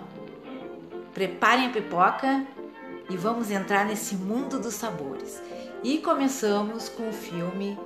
preparem 1.12 1.66
a 1.66 1.70
pipoca 1.70 2.44
e 3.08 3.16
vamos 3.16 3.50
entrar 3.50 3.84
nesse 3.84 4.14
mundo 4.14 4.58
dos 4.58 4.74
sabores. 4.74 5.42
E 5.82 5.98
começamos 5.98 6.88
com 6.88 7.08
o 7.08 7.12
filme 7.12 7.78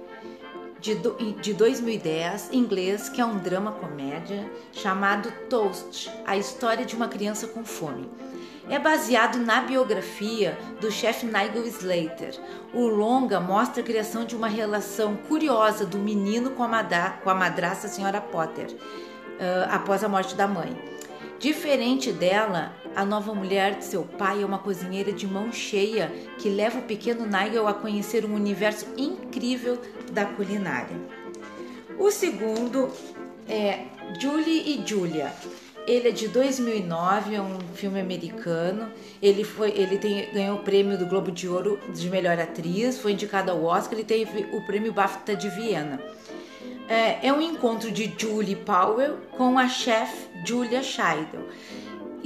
de, 0.79 0.95
de 1.41 1.55
2010, 1.55 2.51
inglês, 2.53 3.09
que 3.09 3.21
é 3.21 3.25
um 3.25 3.39
drama 3.39 3.73
comédia 3.73 4.51
chamado 4.73 5.33
Toast 5.49 6.11
A 6.27 6.37
História 6.37 6.85
de 6.85 6.95
uma 6.95 7.09
Criança 7.09 7.47
com 7.47 7.65
Fome 7.65 8.09
é 8.69 8.79
baseado 8.79 9.39
na 9.39 9.61
biografia 9.61 10.59
do 10.81 10.91
chefe 10.91 11.27
Nigel 11.27 11.67
Slater. 11.67 12.35
O 12.75 12.87
longa 12.89 13.39
mostra 13.39 13.83
a 13.83 13.87
criação 13.87 14.25
de 14.25 14.35
uma 14.35 14.49
relação 14.49 15.17
curiosa 15.17 15.87
do 15.87 15.99
menino 15.99 16.51
com 16.51 16.63
a, 16.63 16.69
madra, 16.69 17.19
com 17.23 17.31
a 17.31 17.35
madrasta. 17.35 17.87
Potter 18.33 18.71
uh, 18.73 19.71
após 19.71 20.03
a 20.03 20.09
morte 20.09 20.35
da 20.35 20.49
mãe. 20.49 20.77
Diferente 21.39 22.13
dela, 22.13 22.73
a 22.97 23.05
nova 23.05 23.35
mulher 23.35 23.77
de 23.77 23.85
seu 23.85 24.03
pai 24.03 24.43
é 24.43 24.47
uma 24.47 24.59
cozinheira 24.59 25.13
de 25.13 25.27
mão 25.27 25.53
cheia 25.53 26.11
que 26.39 26.49
leva 26.49 26.79
o 26.79 26.83
pequeno 26.83 27.27
Nigel 27.27 27.69
a 27.69 27.75
conhecer 27.75 28.25
um 28.25 28.35
universo 28.35 28.87
incrível 28.97 29.79
da 30.11 30.25
culinária. 30.25 30.97
O 31.99 32.11
segundo 32.11 32.91
é 33.47 33.85
Julie 34.19 34.81
e 34.81 34.89
Julia, 34.89 35.31
ele 35.87 36.09
é 36.09 36.11
de 36.11 36.27
2009, 36.27 37.35
é 37.35 37.41
um 37.41 37.59
filme 37.75 38.01
americano. 38.01 38.91
Ele 39.23 39.45
foi, 39.45 39.71
ele 39.71 39.99
tem, 39.99 40.33
ganhou 40.33 40.57
o 40.57 40.63
prêmio 40.63 40.99
do 40.99 41.07
Globo 41.07 41.31
de 41.31 41.49
Ouro 41.49 41.79
de 41.95 42.11
melhor 42.11 42.39
atriz, 42.41 42.99
foi 42.99 43.13
indicado 43.13 43.53
ao 43.53 43.63
Oscar. 43.63 43.93
Ele 43.93 44.05
teve 44.05 44.49
o 44.53 44.67
prêmio 44.67 44.93
BAFTA 44.93 45.37
de 45.37 45.49
Viena. 45.49 46.01
É, 46.89 47.29
é 47.29 47.33
um 47.33 47.41
encontro 47.41 47.91
de 47.91 48.13
Julie 48.19 48.57
Powell 48.57 49.19
com 49.37 49.59
a 49.59 49.69
chefe 49.69 50.27
Julia 50.45 50.83
Scheidel. 50.83 51.47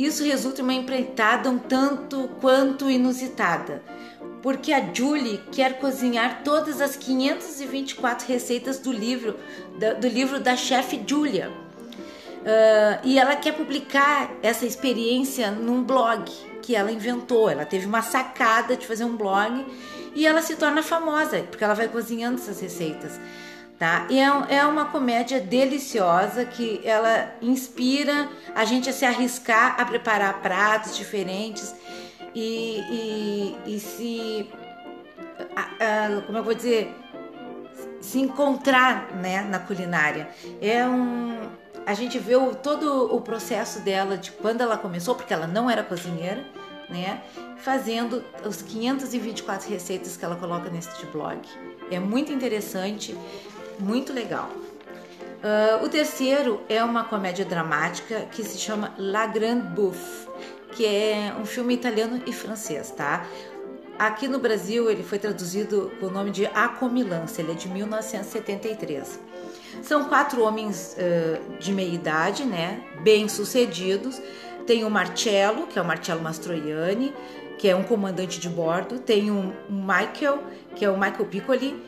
Isso 0.00 0.24
resulta 0.24 0.62
em 0.62 0.64
uma 0.64 0.72
empreitada 0.72 1.50
um 1.50 1.58
tanto 1.58 2.28
quanto 2.40 2.90
inusitada, 2.90 3.82
porque 4.42 4.72
a 4.72 4.92
Julie 4.94 5.42
quer 5.52 5.78
cozinhar 5.78 6.42
todas 6.42 6.80
as 6.80 6.96
524 6.96 8.26
receitas 8.26 8.78
do 8.78 8.90
livro, 8.90 9.36
do 10.00 10.08
livro 10.08 10.40
da 10.40 10.56
chefe 10.56 11.02
Julia 11.06 11.50
Uh, 12.40 12.96
e 13.04 13.18
ela 13.18 13.36
quer 13.36 13.52
publicar 13.52 14.30
essa 14.42 14.64
experiência 14.64 15.50
num 15.50 15.84
blog 15.84 16.24
que 16.62 16.74
ela 16.74 16.90
inventou. 16.90 17.50
Ela 17.50 17.66
teve 17.66 17.84
uma 17.84 18.00
sacada 18.00 18.78
de 18.78 18.86
fazer 18.86 19.04
um 19.04 19.14
blog 19.14 19.66
e 20.14 20.26
ela 20.26 20.40
se 20.40 20.56
torna 20.56 20.82
famosa 20.82 21.42
porque 21.42 21.62
ela 21.62 21.74
vai 21.74 21.86
cozinhando 21.86 22.40
essas 22.40 22.58
receitas. 22.58 23.20
Tá? 23.80 24.06
E 24.10 24.18
é, 24.20 24.58
é 24.58 24.66
uma 24.66 24.84
comédia 24.84 25.40
deliciosa 25.40 26.44
que 26.44 26.82
ela 26.84 27.32
inspira 27.40 28.28
a 28.54 28.62
gente 28.62 28.90
a 28.90 28.92
se 28.92 29.06
arriscar 29.06 29.80
a 29.80 29.86
preparar 29.86 30.42
pratos 30.42 30.94
diferentes 30.94 31.74
e, 32.34 33.56
e, 33.64 33.76
e 33.76 33.80
se. 33.80 34.50
como 36.26 36.36
eu 36.36 36.44
vou 36.44 36.52
dizer? 36.52 36.94
Se 38.02 38.20
encontrar 38.20 39.16
né, 39.16 39.40
na 39.40 39.58
culinária. 39.58 40.28
É 40.60 40.84
um, 40.84 41.48
a 41.86 41.94
gente 41.94 42.18
vê 42.18 42.36
o, 42.36 42.54
todo 42.54 43.14
o 43.16 43.22
processo 43.22 43.80
dela 43.80 44.18
de 44.18 44.30
quando 44.30 44.60
ela 44.60 44.76
começou, 44.76 45.14
porque 45.14 45.32
ela 45.32 45.46
não 45.46 45.70
era 45.70 45.82
cozinheira, 45.82 46.44
né? 46.90 47.22
Fazendo 47.56 48.22
os 48.44 48.60
524 48.60 49.70
receitas 49.70 50.18
que 50.18 50.24
ela 50.24 50.36
coloca 50.36 50.68
neste 50.68 51.06
blog. 51.06 51.40
É 51.90 51.98
muito 51.98 52.30
interessante, 52.30 53.16
muito 53.80 54.12
legal. 54.12 54.48
Uh, 55.40 55.84
o 55.84 55.88
terceiro 55.88 56.60
é 56.68 56.84
uma 56.84 57.04
comédia 57.04 57.44
dramática 57.44 58.26
que 58.30 58.44
se 58.44 58.58
chama 58.58 58.92
La 58.98 59.26
Grande 59.26 59.68
Bouffe, 59.68 60.28
que 60.72 60.84
é 60.84 61.34
um 61.40 61.46
filme 61.46 61.72
italiano 61.72 62.22
e 62.26 62.32
francês, 62.32 62.90
tá? 62.90 63.26
Aqui 63.98 64.28
no 64.28 64.38
Brasil 64.38 64.90
ele 64.90 65.02
foi 65.02 65.18
traduzido 65.18 65.92
com 65.98 66.06
o 66.06 66.10
nome 66.10 66.30
de 66.30 66.46
A 66.46 66.68
Comilança, 66.68 67.40
ele 67.40 67.52
é 67.52 67.54
de 67.54 67.68
1973. 67.68 69.18
São 69.82 70.04
quatro 70.04 70.42
homens 70.42 70.96
uh, 70.98 71.58
de 71.58 71.72
meia 71.72 71.94
idade, 71.94 72.44
né, 72.44 72.82
bem 73.02 73.28
sucedidos. 73.28 74.20
Tem 74.66 74.84
o 74.84 74.90
Marcello, 74.90 75.66
que 75.66 75.78
é 75.78 75.82
o 75.82 75.84
Marcello 75.84 76.20
Mastroianni, 76.20 77.14
que 77.58 77.68
é 77.68 77.74
um 77.74 77.82
comandante 77.82 78.38
de 78.38 78.48
bordo. 78.48 78.98
Tem 78.98 79.30
o 79.30 79.54
Michael, 79.68 80.42
que 80.74 80.84
é 80.84 80.90
o 80.90 80.94
Michael 80.94 81.26
Piccoli, 81.26 81.82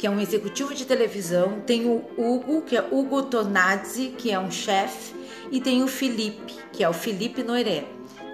que 0.00 0.06
é 0.06 0.10
um 0.10 0.18
executivo 0.18 0.74
de 0.74 0.86
televisão. 0.86 1.60
Tem 1.66 1.84
o 1.84 2.02
Hugo, 2.16 2.62
que 2.62 2.74
é 2.74 2.80
Hugo 2.90 3.24
Tonazzi, 3.24 4.14
que 4.16 4.30
é 4.30 4.40
um 4.40 4.50
chefe. 4.50 5.14
E 5.52 5.60
tem 5.60 5.82
o 5.82 5.86
Felipe, 5.86 6.54
que 6.72 6.82
é 6.82 6.88
o 6.88 6.92
Felipe 6.94 7.42
Noiré, 7.42 7.84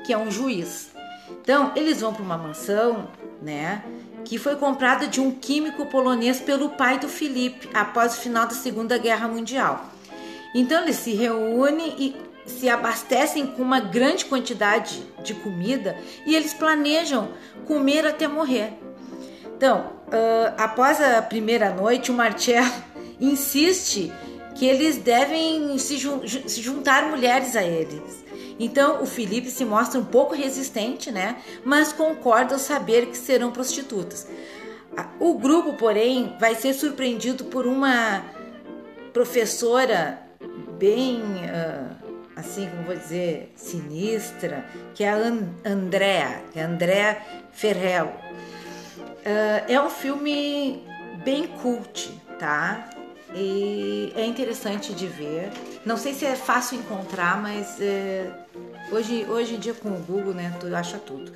que 0.06 0.12
é 0.12 0.18
um 0.18 0.30
juiz. 0.30 0.92
Então, 1.42 1.72
eles 1.74 2.00
vão 2.00 2.14
para 2.14 2.22
uma 2.22 2.38
mansão, 2.38 3.08
né? 3.42 3.82
que 4.24 4.38
foi 4.38 4.54
comprada 4.54 5.08
de 5.08 5.20
um 5.20 5.32
químico 5.32 5.86
polonês 5.86 6.40
pelo 6.40 6.70
pai 6.70 7.00
do 7.00 7.08
Felipe 7.08 7.68
após 7.74 8.14
o 8.14 8.20
final 8.20 8.46
da 8.46 8.54
Segunda 8.54 8.96
Guerra 8.96 9.26
Mundial. 9.26 9.86
Então 10.54 10.82
eles 10.82 10.96
se 10.96 11.14
reúnem 11.14 11.94
e 11.98 12.16
se 12.44 12.68
abastecem 12.68 13.46
com 13.46 13.62
uma 13.62 13.78
grande 13.78 14.24
quantidade 14.24 15.00
de 15.22 15.32
comida 15.34 15.96
e 16.26 16.34
eles 16.34 16.54
planejam 16.54 17.28
comer 17.66 18.04
até 18.04 18.26
morrer. 18.26 18.72
Então, 19.56 19.95
uh, 20.08 20.54
após 20.58 21.00
a 21.00 21.22
primeira 21.22 21.70
noite, 21.70 22.10
o 22.10 22.14
Marcel 22.14 22.64
insiste 23.20 24.12
que 24.54 24.66
eles 24.66 24.96
devem 24.96 25.76
se, 25.78 25.98
jun 25.98 26.20
se 26.26 26.62
juntar 26.62 27.10
mulheres 27.10 27.54
a 27.56 27.62
eles. 27.62 28.24
Então 28.58 29.02
o 29.02 29.06
Felipe 29.06 29.50
se 29.50 29.64
mostra 29.64 30.00
um 30.00 30.04
pouco 30.04 30.34
resistente, 30.34 31.10
né? 31.10 31.36
Mas 31.64 31.92
concorda 31.92 32.54
ao 32.54 32.58
saber 32.58 33.06
que 33.06 33.16
serão 33.16 33.50
prostitutas. 33.50 34.26
O 35.20 35.34
grupo, 35.34 35.74
porém, 35.74 36.34
vai 36.40 36.54
ser 36.54 36.72
surpreendido 36.72 37.44
por 37.44 37.66
uma 37.66 38.24
professora 39.12 40.18
bem, 40.78 41.20
uh, 41.20 41.94
assim 42.34 42.68
como 42.70 42.84
vou 42.84 42.96
dizer, 42.96 43.52
sinistra, 43.54 44.64
que 44.94 45.04
é 45.04 45.10
a 45.10 45.16
And 45.16 45.48
Andrea, 45.64 46.42
que 46.52 46.58
é 46.58 46.62
Andrea 46.62 47.18
Ferrell. 47.52 48.12
Uh, 49.26 49.72
é 49.72 49.80
um 49.80 49.90
filme 49.90 50.84
bem 51.24 51.48
cult, 51.48 52.12
tá? 52.38 52.88
E 53.34 54.12
é 54.14 54.24
interessante 54.24 54.94
de 54.94 55.08
ver. 55.08 55.50
Não 55.84 55.96
sei 55.96 56.14
se 56.14 56.24
é 56.24 56.36
fácil 56.36 56.78
encontrar, 56.78 57.42
mas 57.42 57.80
é, 57.80 58.30
hoje, 58.92 59.26
hoje 59.28 59.56
em 59.56 59.58
dia 59.58 59.74
com 59.74 59.88
o 59.88 59.98
Google, 59.98 60.32
né, 60.32 60.56
tu 60.60 60.74
acha 60.74 60.96
tudo. 60.96 61.32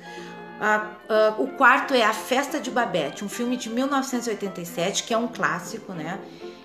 O 1.37 1.47
quarto 1.57 1.93
é 1.93 2.03
A 2.03 2.13
Festa 2.13 2.59
de 2.59 2.71
Babette, 2.71 3.25
um 3.25 3.29
filme 3.29 3.57
de 3.57 3.69
1987 3.69 5.03
que 5.03 5.13
é 5.13 5.17
um 5.17 5.27
clássico, 5.27 5.91
né? 5.91 6.19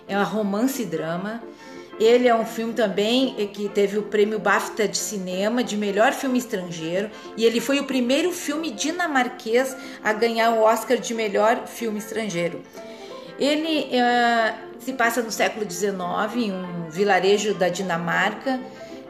É 0.07 0.17
um 0.19 0.23
romance 0.23 0.83
e 0.83 0.87
drama. 0.87 1.43
Ele 1.99 2.29
é 2.29 2.35
um 2.35 2.45
filme 2.45 2.75
também 2.75 3.35
que 3.55 3.69
teve 3.71 3.97
o 3.97 4.03
prêmio 4.03 4.39
BAFTA 4.39 4.87
de 4.87 4.99
cinema 4.99 5.65
de 5.65 5.77
melhor 5.77 6.13
filme 6.13 6.39
estrangeiro 6.39 7.11
e 7.37 7.45
ele 7.45 7.59
foi 7.59 7.81
o 7.81 7.85
primeiro 7.85 8.33
filme 8.33 8.71
dinamarquês 8.71 9.75
a 10.05 10.13
ganhar 10.13 10.51
o 10.51 10.63
Oscar 10.63 10.99
de 10.99 11.15
melhor 11.15 11.67
filme 11.67 11.99
estrangeiro. 11.99 12.63
Ele 13.39 13.91
uh, 13.93 14.67
se 14.79 14.93
passa 14.93 15.23
no 15.23 15.31
século 15.31 15.69
XIX, 15.71 15.97
em 16.37 16.53
um 16.53 16.91
vilarejo 16.91 17.55
da 17.55 17.69
Dinamarca. 17.69 18.61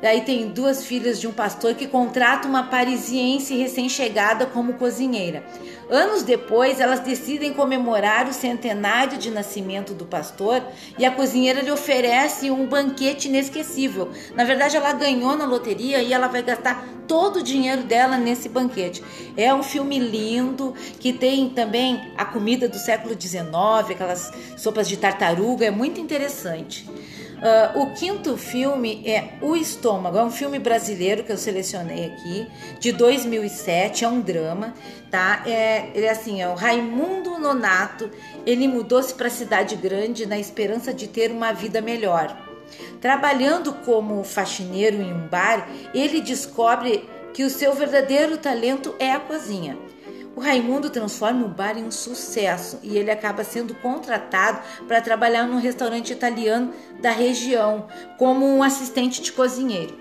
Daí 0.00 0.20
tem 0.20 0.48
duas 0.48 0.84
filhas 0.84 1.18
de 1.18 1.26
um 1.26 1.32
pastor 1.32 1.74
que 1.74 1.86
contrata 1.86 2.46
uma 2.46 2.64
parisiense 2.64 3.56
recém-chegada 3.56 4.44
como 4.46 4.74
cozinheira. 4.74 5.44
Anos 5.88 6.22
depois, 6.22 6.80
elas 6.80 7.00
decidem 7.00 7.54
comemorar 7.54 8.28
o 8.28 8.32
centenário 8.32 9.16
de 9.16 9.30
nascimento 9.30 9.94
do 9.94 10.04
pastor 10.04 10.62
e 10.98 11.04
a 11.04 11.10
cozinheira 11.10 11.62
lhe 11.62 11.70
oferece 11.70 12.50
um 12.50 12.66
banquete 12.66 13.28
inesquecível. 13.28 14.10
Na 14.34 14.44
verdade, 14.44 14.76
ela 14.76 14.92
ganhou 14.92 15.36
na 15.36 15.46
loteria 15.46 16.02
e 16.02 16.12
ela 16.12 16.26
vai 16.26 16.42
gastar 16.42 16.86
todo 17.06 17.36
o 17.36 17.42
dinheiro 17.42 17.84
dela 17.84 18.18
nesse 18.18 18.48
banquete. 18.48 19.02
É 19.36 19.54
um 19.54 19.62
filme 19.62 19.98
lindo 19.98 20.74
que 20.98 21.12
tem 21.12 21.48
também 21.48 22.12
a 22.16 22.24
comida 22.24 22.68
do 22.68 22.78
século 22.78 23.14
XIX, 23.18 23.46
aquelas 23.90 24.32
sopas 24.56 24.88
de 24.88 24.96
tartaruga, 24.96 25.66
é 25.66 25.70
muito 25.70 26.00
interessante. 26.00 26.86
Uh, 27.36 27.82
o 27.82 27.92
quinto 27.92 28.34
filme 28.36 29.02
é 29.04 29.34
O 29.42 29.54
Estômago, 29.54 30.16
é 30.16 30.24
um 30.24 30.30
filme 30.30 30.58
brasileiro 30.58 31.22
que 31.22 31.30
eu 31.30 31.36
selecionei 31.36 32.06
aqui, 32.06 32.48
de 32.80 32.92
2007, 32.92 34.04
é 34.04 34.08
um 34.08 34.22
drama, 34.22 34.72
tá? 35.10 35.42
É, 35.44 35.90
ele 35.94 36.06
é 36.06 36.10
assim, 36.10 36.40
é 36.40 36.48
o 36.48 36.54
Raimundo 36.54 37.38
Nonato, 37.38 38.10
ele 38.46 38.66
mudou-se 38.66 39.12
para 39.12 39.26
a 39.26 39.30
cidade 39.30 39.76
grande 39.76 40.24
na 40.24 40.38
esperança 40.38 40.94
de 40.94 41.08
ter 41.08 41.30
uma 41.30 41.52
vida 41.52 41.82
melhor. 41.82 42.34
Trabalhando 43.02 43.72
como 43.84 44.24
faxineiro 44.24 44.96
em 44.96 45.12
um 45.12 45.28
bar, 45.28 45.68
ele 45.92 46.22
descobre 46.22 47.06
que 47.34 47.44
o 47.44 47.50
seu 47.50 47.74
verdadeiro 47.74 48.38
talento 48.38 48.94
é 48.98 49.12
a 49.12 49.20
cozinha. 49.20 49.76
O 50.36 50.40
Raimundo 50.40 50.90
transforma 50.90 51.46
o 51.46 51.48
bar 51.48 51.78
em 51.78 51.84
um 51.84 51.90
sucesso 51.90 52.78
e 52.82 52.98
ele 52.98 53.10
acaba 53.10 53.42
sendo 53.42 53.74
contratado 53.76 54.60
para 54.86 55.00
trabalhar 55.00 55.46
num 55.46 55.58
restaurante 55.58 56.12
italiano 56.12 56.74
da 57.00 57.10
região 57.10 57.86
como 58.18 58.44
um 58.44 58.62
assistente 58.62 59.22
de 59.22 59.32
cozinheiro. 59.32 59.98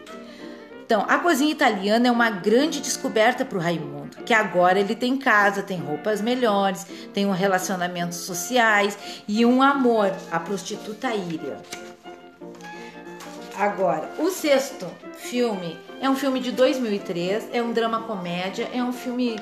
Então, 0.85 1.05
a 1.07 1.19
cozinha 1.19 1.53
italiana 1.53 2.09
é 2.09 2.11
uma 2.11 2.29
grande 2.29 2.81
descoberta 2.81 3.45
para 3.45 3.57
o 3.57 3.61
Raimundo, 3.61 4.17
que 4.25 4.33
agora 4.33 4.77
ele 4.77 4.93
tem 4.93 5.15
casa, 5.15 5.63
tem 5.63 5.79
roupas 5.79 6.19
melhores, 6.19 6.85
tem 7.13 7.25
um 7.25 7.31
relacionamentos 7.31 8.17
sociais 8.17 8.97
e 9.25 9.45
um 9.45 9.61
amor, 9.63 10.11
a 10.29 10.37
prostituta 10.37 11.15
Íria. 11.15 11.57
Agora, 13.57 14.11
o 14.19 14.29
sexto 14.29 14.85
filme 15.13 15.79
é 16.01 16.09
um 16.09 16.15
filme 16.15 16.41
de 16.41 16.51
2003, 16.51 17.47
é 17.53 17.63
um 17.63 17.71
drama 17.71 18.01
comédia, 18.01 18.69
é 18.73 18.83
um 18.83 18.91
filme 18.91 19.39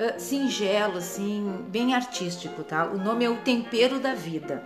uh, 0.00 0.20
singelo, 0.20 0.98
assim, 0.98 1.64
bem 1.68 1.94
artístico, 1.94 2.62
tá? 2.62 2.86
O 2.86 2.98
nome 2.98 3.24
é 3.24 3.30
O 3.30 3.36
Tempero 3.38 3.98
da 3.98 4.14
Vida. 4.14 4.62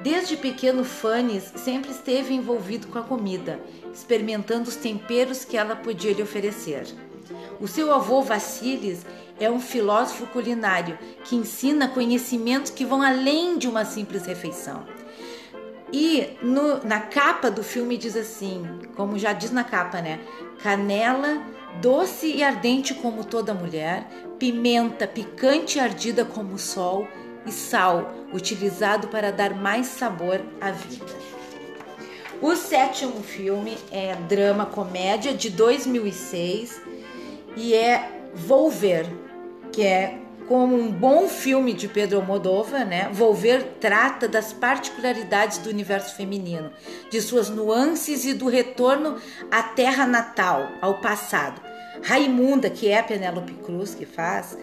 Desde 0.00 0.36
pequeno, 0.36 0.84
Fanny 0.84 1.40
sempre 1.40 1.90
esteve 1.90 2.32
envolvido 2.32 2.86
com 2.86 2.98
a 2.98 3.02
comida, 3.02 3.60
experimentando 3.92 4.68
os 4.68 4.76
temperos 4.76 5.44
que 5.44 5.56
ela 5.56 5.74
podia 5.74 6.12
lhe 6.12 6.22
oferecer. 6.22 6.86
O 7.60 7.66
seu 7.66 7.92
avô 7.92 8.22
Vassilis 8.22 9.04
é 9.40 9.50
um 9.50 9.60
filósofo 9.60 10.26
culinário 10.28 10.98
que 11.24 11.34
ensina 11.34 11.88
conhecimentos 11.88 12.70
que 12.70 12.84
vão 12.84 13.02
além 13.02 13.58
de 13.58 13.68
uma 13.68 13.84
simples 13.84 14.24
refeição. 14.24 14.84
E 15.92 16.36
no, 16.42 16.84
na 16.84 17.00
capa 17.00 17.50
do 17.50 17.62
filme 17.62 17.96
diz 17.96 18.16
assim, 18.16 18.64
como 18.94 19.18
já 19.18 19.32
diz 19.32 19.50
na 19.50 19.64
capa, 19.64 20.00
né? 20.00 20.20
Canela 20.62 21.42
doce 21.80 22.26
e 22.26 22.42
ardente 22.42 22.94
como 22.94 23.24
toda 23.24 23.54
mulher, 23.54 24.06
pimenta 24.38 25.06
picante 25.06 25.78
e 25.78 25.80
ardida 25.80 26.24
como 26.24 26.54
o 26.54 26.58
sol 26.58 27.06
e 27.46 27.52
sal, 27.52 28.12
utilizado 28.32 29.08
para 29.08 29.32
dar 29.32 29.54
mais 29.54 29.86
sabor 29.86 30.40
à 30.60 30.70
vida. 30.70 31.06
O 32.40 32.54
sétimo 32.54 33.22
filme 33.22 33.76
é 33.90 34.14
drama 34.14 34.64
comédia 34.64 35.34
de 35.34 35.50
2006 35.50 36.80
e 37.56 37.74
é 37.74 38.14
Volver, 38.34 39.06
que 39.72 39.82
é 39.82 40.18
como 40.48 40.74
um 40.74 40.90
bom 40.90 41.28
filme 41.28 41.74
de 41.74 41.86
Pedro 41.86 42.18
Almodóvar, 42.18 42.86
né? 42.86 43.10
Volver 43.12 43.76
trata 43.78 44.26
das 44.26 44.52
particularidades 44.52 45.58
do 45.58 45.68
universo 45.68 46.16
feminino, 46.16 46.72
de 47.10 47.20
suas 47.20 47.50
nuances 47.50 48.24
e 48.24 48.32
do 48.32 48.48
retorno 48.48 49.16
à 49.50 49.62
terra 49.62 50.06
natal, 50.06 50.70
ao 50.80 51.00
passado. 51.00 51.60
Raimunda, 52.02 52.70
que 52.70 52.88
é 52.88 52.98
a 52.98 53.02
Penélope 53.02 53.52
Cruz 53.54 53.94
que 53.94 54.06
faz, 54.06 54.56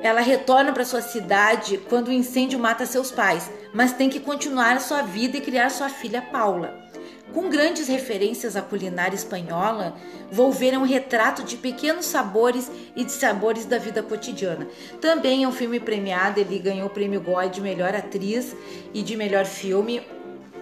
ela 0.00 0.20
retorna 0.20 0.72
para 0.72 0.84
sua 0.84 1.02
cidade 1.02 1.78
quando 1.88 2.08
o 2.08 2.12
incêndio 2.12 2.58
mata 2.58 2.86
seus 2.86 3.10
pais, 3.10 3.50
mas 3.74 3.92
tem 3.92 4.08
que 4.08 4.20
continuar 4.20 4.80
sua 4.80 5.02
vida 5.02 5.36
e 5.36 5.40
criar 5.40 5.70
sua 5.70 5.88
filha 5.88 6.22
Paula. 6.22 6.87
Com 7.32 7.48
grandes 7.50 7.88
referências 7.88 8.56
à 8.56 8.62
culinária 8.62 9.14
espanhola, 9.14 9.94
Volver 10.30 10.74
é 10.74 10.78
um 10.78 10.84
retrato 10.84 11.42
de 11.42 11.56
pequenos 11.56 12.04
sabores 12.04 12.70
e 12.94 13.02
de 13.02 13.12
sabores 13.12 13.64
da 13.64 13.78
vida 13.78 14.02
cotidiana. 14.02 14.66
Também 15.00 15.44
é 15.44 15.48
um 15.48 15.52
filme 15.52 15.80
premiado, 15.80 16.38
ele 16.38 16.58
ganhou 16.58 16.86
o 16.86 16.90
prêmio 16.90 17.20
Goya 17.20 17.48
de 17.48 17.60
melhor 17.60 17.94
atriz 17.94 18.54
e 18.92 19.02
de 19.02 19.16
melhor 19.16 19.46
filme, 19.46 20.02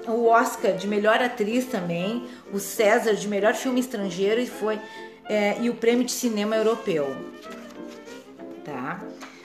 o 0.06 0.26
Oscar 0.26 0.76
de 0.76 0.86
melhor 0.86 1.20
atriz 1.20 1.66
também, 1.66 2.26
o 2.52 2.60
César 2.60 3.14
de 3.14 3.26
melhor 3.26 3.54
filme 3.54 3.80
estrangeiro 3.80 4.40
e 4.40 4.46
foi 4.46 4.78
é, 5.28 5.56
e 5.60 5.68
o 5.68 5.74
prêmio 5.74 6.04
de 6.04 6.12
cinema 6.12 6.54
europeu. 6.54 7.16
Tá? 8.64 9.02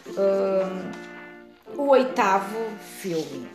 Um, 0.07 1.81
o 1.81 1.87
oitavo 1.89 2.59
filme 2.99 3.47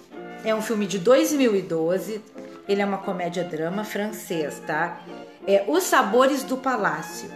é 0.44 0.54
um 0.54 0.62
filme 0.62 0.86
de 0.86 0.98
2012 0.98 2.20
ele 2.68 2.82
é 2.82 2.84
uma 2.84 2.98
comédia-drama 2.98 3.84
francês, 3.84 4.60
tá? 4.66 5.00
É 5.46 5.64
Os 5.68 5.84
Sabores 5.84 6.42
do 6.42 6.56
Palácio. 6.56 7.30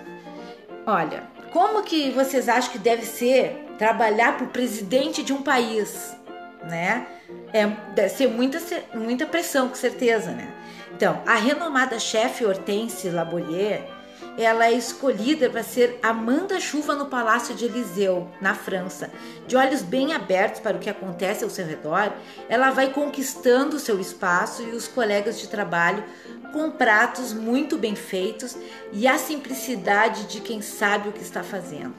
Olha, 0.86 1.24
como 1.52 1.82
que 1.82 2.10
vocês 2.10 2.48
acham 2.48 2.72
que 2.72 2.78
deve 2.78 3.04
ser 3.04 3.66
trabalhar 3.78 4.36
para 4.36 4.46
o 4.46 4.50
presidente 4.50 5.22
de 5.22 5.32
um 5.32 5.42
país, 5.42 6.16
né? 6.64 7.06
É, 7.52 7.66
deve 7.94 8.08
ser 8.08 8.28
muita, 8.28 8.58
muita 8.94 9.26
pressão, 9.26 9.68
com 9.68 9.74
certeza, 9.74 10.32
né? 10.32 10.52
Então, 10.94 11.22
a 11.26 11.34
renomada 11.34 11.98
chefe 11.98 12.44
Hortense 12.44 13.08
Laborier 13.08 13.82
ela 14.38 14.66
é 14.66 14.72
escolhida 14.72 15.50
para 15.50 15.62
ser 15.62 15.98
Amanda 16.02 16.60
Chuva 16.60 16.94
no 16.94 17.06
Palácio 17.06 17.54
de 17.54 17.64
Eliseu, 17.66 18.28
na 18.40 18.54
França. 18.54 19.10
De 19.46 19.56
olhos 19.56 19.82
bem 19.82 20.12
abertos 20.12 20.60
para 20.60 20.76
o 20.76 20.80
que 20.80 20.90
acontece 20.90 21.44
ao 21.44 21.50
seu 21.50 21.66
redor, 21.66 22.12
ela 22.48 22.70
vai 22.70 22.90
conquistando 22.90 23.78
seu 23.78 24.00
espaço 24.00 24.62
e 24.62 24.70
os 24.70 24.88
colegas 24.88 25.38
de 25.38 25.48
trabalho 25.48 26.04
com 26.52 26.70
pratos 26.70 27.32
muito 27.32 27.76
bem 27.76 27.94
feitos 27.94 28.56
e 28.92 29.06
a 29.06 29.18
simplicidade 29.18 30.24
de 30.24 30.40
quem 30.40 30.60
sabe 30.62 31.08
o 31.08 31.12
que 31.12 31.22
está 31.22 31.42
fazendo. 31.42 31.94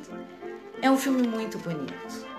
É 0.82 0.90
um 0.90 0.98
filme 0.98 1.28
muito 1.28 1.58
bonito. 1.60 2.32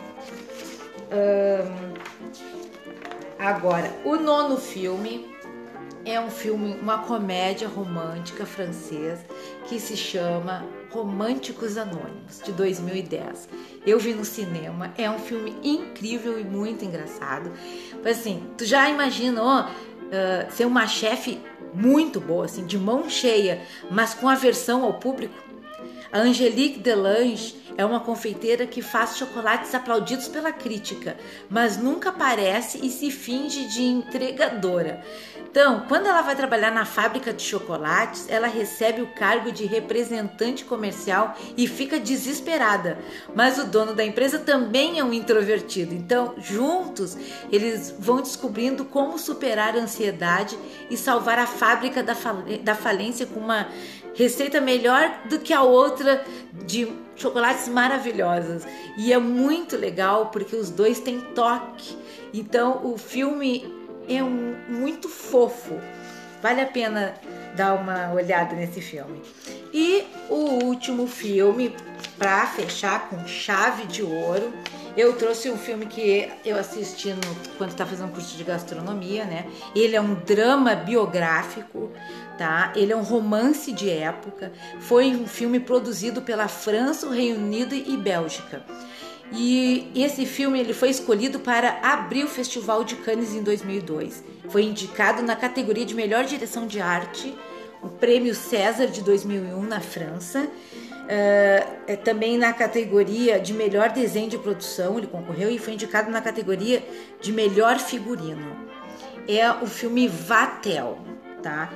agora, 3.39 3.93
o 4.05 4.17
nono 4.17 4.57
filme 4.57 5.32
é 6.05 6.21
um 6.21 6.31
filme, 6.31 6.77
uma 6.81 6.99
comédia 6.99 7.69
romântica 7.69 8.45
francesa 8.45 9.25
que 9.67 9.79
se 9.79 9.97
chama 9.97 10.65
Românticos 10.91 11.77
Anônimos, 11.77 12.41
de 12.45 12.53
2010. 12.53 13.49
Eu 13.87 13.99
vi 13.99 14.13
no 14.13 14.25
cinema, 14.25 14.93
é 14.99 15.11
um 15.11 15.19
filme 15.19 15.57
incrível 15.63 16.39
e 16.39 16.45
muito 16.45 16.85
engraçado. 16.85 17.53
Assim, 18.05 18.43
tu 18.59 18.65
já 18.65 18.89
imaginou 18.91 19.63
uh, 19.63 20.51
ser 20.51 20.67
uma 20.67 20.87
chefe 20.87 21.41
muito 21.73 22.21
boa, 22.21 22.45
assim, 22.45 22.67
de 22.67 22.79
mão 22.79 23.09
cheia, 23.09 23.63
mas 23.91 24.13
com 24.13 24.29
aversão 24.29 24.85
ao 24.85 24.95
público? 24.95 25.52
A 26.13 26.19
Angelique 26.19 26.79
Delange 26.79 27.57
é 27.75 27.87
uma 27.87 28.01
confeiteira 28.01 28.67
que 28.67 28.83
faz 28.83 29.17
chocolates 29.17 29.75
aplaudidos 29.75 30.29
pela 30.29 30.53
crítica, 30.53 31.17
mas 31.49 31.79
nunca 31.79 32.11
aparece 32.11 32.85
e 32.85 32.91
se 32.91 33.11
finge 33.11 33.65
de 33.65 33.83
entregadora. 33.83 35.03
Então, 35.51 35.85
quando 35.89 36.07
ela 36.07 36.21
vai 36.23 36.37
trabalhar 36.37 36.71
na 36.71 36.85
fábrica 36.85 37.33
de 37.33 37.43
chocolates, 37.43 38.27
ela 38.29 38.47
recebe 38.47 39.01
o 39.01 39.07
cargo 39.09 39.53
de 39.53 39.65
representante 39.65 40.65
comercial 40.65 41.35
e 41.57 41.67
fica 41.67 41.99
desesperada. 41.99 42.99
Mas 43.35 43.59
o 43.59 43.65
dono 43.65 43.95
da 43.95 44.05
empresa 44.05 44.39
também 44.39 44.99
é 44.99 45.05
um 45.05 45.13
introvertido. 45.13 45.95
Então, 45.95 46.35
juntos, 46.39 47.17
eles 47.51 47.95
vão 47.99 48.21
descobrindo 48.21 48.85
como 48.85 49.19
superar 49.19 49.77
a 49.77 49.81
ansiedade 49.81 50.59
e 50.91 50.97
salvar 50.97 51.39
a 51.39 51.47
fábrica 51.47 52.03
da 52.03 52.75
falência 52.75 53.27
com 53.27 53.41
uma 53.41 53.69
receita 54.15 54.61
melhor 54.61 55.23
do 55.29 55.39
que 55.39 55.53
a 55.53 55.63
outra 55.63 56.25
de 56.67 56.93
chocolates 57.17 57.69
maravilhosos. 57.69 58.65
E 58.97 59.13
é 59.13 59.19
muito 59.19 59.77
legal 59.77 60.27
porque 60.27 60.57
os 60.57 60.71
dois 60.71 61.01
têm 61.01 61.21
toque. 61.35 61.97
Então, 62.33 62.81
o 62.85 62.97
filme 62.97 63.65
é 64.09 64.23
um, 64.23 64.57
muito 64.69 65.09
fofo. 65.09 65.79
Vale 66.43 66.61
a 66.61 66.67
pena 66.67 67.15
dar 67.55 67.75
uma 67.75 68.13
olhada 68.13 68.55
nesse 68.57 68.81
filme. 68.81 69.23
E 69.73 70.05
o 70.29 70.65
último 70.65 71.07
filme, 71.07 71.75
para 72.19 72.47
fechar 72.47 73.09
com 73.09 73.27
chave 73.27 73.87
de 73.87 74.03
ouro, 74.03 74.53
eu 74.97 75.15
trouxe 75.15 75.51
um 75.51 75.57
filme 75.57 75.87
que 75.87 76.29
eu 76.45 76.57
assisti 76.57 77.13
no, 77.13 77.21
quando 77.57 77.71
estava 77.71 77.91
fazendo 77.91 78.13
curso 78.13 78.37
de 78.37 78.45
gastronomia, 78.45 79.25
né? 79.25 79.47
Ele 79.75 79.97
é 79.97 80.01
um 80.01 80.15
drama 80.15 80.75
biográfico, 80.75 81.91
tá? 82.37 82.73
Ele 82.77 82.93
é 82.93 82.97
um 82.97 83.03
romance 83.03 83.73
de 83.73 83.89
época. 83.89 84.53
Foi 84.81 85.09
um 85.15 85.27
filme 85.27 85.61
produzido 85.61 86.23
pela 86.23 86.49
França, 86.49 87.07
o 87.07 87.11
Reino 87.11 87.39
Unido 87.39 87.75
e 87.75 87.97
Bélgica. 87.97 88.63
E 89.35 89.91
esse 89.95 90.27
filme 90.27 90.61
ele 90.61 90.75
foi 90.75 90.91
escolhido 90.91 91.41
para 91.41 91.79
abrir 91.83 92.25
o 92.25 92.29
Festival 92.29 92.85
de 92.85 92.97
Cannes 92.97 93.35
em 93.35 93.43
2002. 93.43 94.23
Foi 94.51 94.63
indicado 94.63 95.23
na 95.23 95.35
categoria 95.35 95.87
de 95.87 95.95
melhor 95.95 96.25
direção 96.25 96.67
de 96.67 96.81
arte, 96.81 97.35
o 97.83 97.89
Prêmio 97.89 98.35
César 98.35 98.87
de 98.87 99.01
2001 99.03 99.63
na 99.63 99.81
França. 99.81 100.49
Uh, 101.13 101.97
também 101.99 102.39
na 102.39 102.53
categoria 102.53 103.39
de 103.39 103.53
melhor 103.53 103.91
desenho 103.91 104.31
de 104.31 104.39
produção, 104.39 104.97
ele 104.97 105.07
concorreu 105.07 105.51
e 105.51 105.59
foi 105.59 105.75
indicado 105.75 106.11
na 106.11 106.23
categoria 106.23 106.83
de 107.21 107.33
melhor 107.33 107.79
figurino. 107.79 108.57
É 109.29 109.51
o 109.51 109.67
filme 109.67 110.09
Vatel, 110.09 110.99
tá? 111.43 111.71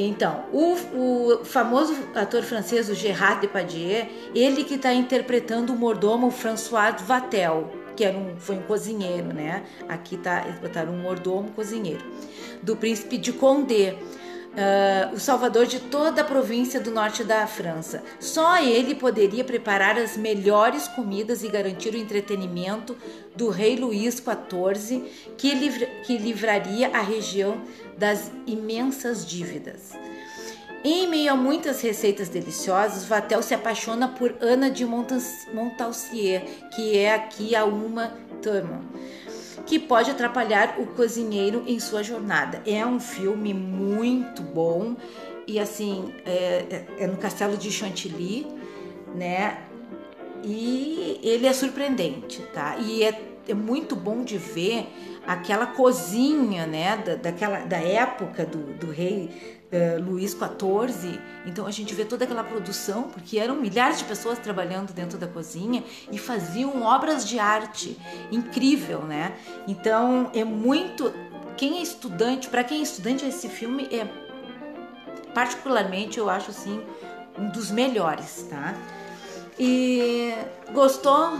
Então, 0.00 0.44
o, 0.52 0.74
o, 0.94 1.44
famoso 1.44 1.92
ator 2.14 2.42
francês, 2.44 2.88
o 2.88 2.94
Gérard 2.94 3.40
Depardieu, 3.40 4.06
ele 4.32 4.62
que 4.62 4.74
está 4.74 4.94
interpretando 4.94 5.72
o 5.72 5.76
mordomo 5.76 6.30
François 6.30 6.94
Vatel, 7.02 7.70
que 7.96 8.04
era 8.04 8.16
um, 8.16 8.36
foi 8.38 8.56
um 8.56 8.62
cozinheiro, 8.62 9.34
né? 9.34 9.64
Aqui 9.88 10.16
tá, 10.16 10.44
botaram 10.62 10.92
um 10.92 10.98
mordomo 10.98 11.50
cozinheiro, 11.50 12.04
do 12.62 12.76
príncipe 12.76 13.18
de 13.18 13.32
Condé. 13.32 13.96
Uh, 14.58 15.14
o 15.14 15.20
salvador 15.20 15.66
de 15.66 15.78
toda 15.78 16.22
a 16.22 16.24
província 16.24 16.80
do 16.80 16.90
norte 16.90 17.22
da 17.22 17.46
França. 17.46 18.02
Só 18.18 18.60
ele 18.60 18.92
poderia 18.92 19.44
preparar 19.44 19.96
as 19.96 20.16
melhores 20.16 20.88
comidas 20.88 21.44
e 21.44 21.48
garantir 21.48 21.94
o 21.94 21.96
entretenimento 21.96 22.96
do 23.36 23.50
rei 23.50 23.76
Luís 23.76 24.16
XIV, 24.16 25.04
que, 25.36 25.54
livra, 25.54 25.86
que 26.04 26.18
livraria 26.18 26.88
a 26.88 27.00
região 27.00 27.62
das 27.96 28.32
imensas 28.48 29.24
dívidas. 29.24 29.92
Em 30.82 31.06
meio 31.06 31.34
a 31.34 31.36
muitas 31.36 31.80
receitas 31.80 32.28
deliciosas, 32.28 33.04
Vatel 33.04 33.42
se 33.42 33.54
apaixona 33.54 34.08
por 34.08 34.34
Ana 34.40 34.68
de 34.68 34.84
Montalcier, 34.84 36.42
que 36.74 36.98
é 36.98 37.14
aqui 37.14 37.54
a 37.54 37.64
Uma 37.64 38.12
Thurman 38.42 38.82
que 39.68 39.78
pode 39.78 40.10
atrapalhar 40.10 40.76
o 40.78 40.86
cozinheiro 40.86 41.62
em 41.66 41.78
sua 41.78 42.02
jornada. 42.02 42.62
É 42.66 42.86
um 42.86 42.98
filme 42.98 43.52
muito 43.52 44.40
bom 44.40 44.96
e 45.46 45.60
assim 45.60 46.10
é, 46.24 46.64
é, 46.70 46.86
é 47.00 47.06
no 47.06 47.18
Castelo 47.18 47.54
de 47.54 47.70
Chantilly, 47.70 48.46
né? 49.14 49.58
E 50.42 51.20
ele 51.22 51.46
é 51.46 51.52
surpreendente, 51.52 52.40
tá? 52.54 52.78
E 52.78 53.02
é, 53.02 53.20
é 53.48 53.54
muito 53.54 53.96
bom 53.96 54.22
de 54.22 54.36
ver 54.38 54.86
aquela 55.26 55.66
cozinha, 55.66 56.66
né, 56.66 56.96
da, 56.98 57.14
daquela, 57.16 57.60
da 57.60 57.78
época 57.78 58.46
do, 58.46 58.74
do 58.74 58.90
rei 58.90 59.58
uh, 59.72 60.02
Luís 60.02 60.32
XIV. 60.32 61.20
Então 61.46 61.66
a 61.66 61.70
gente 61.70 61.94
vê 61.94 62.04
toda 62.04 62.24
aquela 62.24 62.44
produção, 62.44 63.04
porque 63.04 63.38
eram 63.38 63.56
milhares 63.56 63.98
de 63.98 64.04
pessoas 64.04 64.38
trabalhando 64.38 64.92
dentro 64.92 65.18
da 65.18 65.26
cozinha 65.26 65.82
e 66.10 66.18
faziam 66.18 66.82
obras 66.82 67.26
de 67.26 67.38
arte 67.38 67.98
incrível, 68.30 69.02
né? 69.02 69.36
Então 69.66 70.30
é 70.34 70.44
muito. 70.44 71.12
Quem 71.56 71.78
é 71.78 71.82
estudante, 71.82 72.48
para 72.48 72.62
quem 72.62 72.78
é 72.78 72.82
estudante, 72.82 73.24
esse 73.26 73.48
filme 73.48 73.88
é 73.90 74.06
particularmente, 75.34 76.18
eu 76.18 76.30
acho 76.30 76.50
assim, 76.50 76.80
um 77.36 77.48
dos 77.48 77.70
melhores, 77.70 78.46
tá? 78.48 78.74
E 79.58 80.32
gostou? 80.72 81.36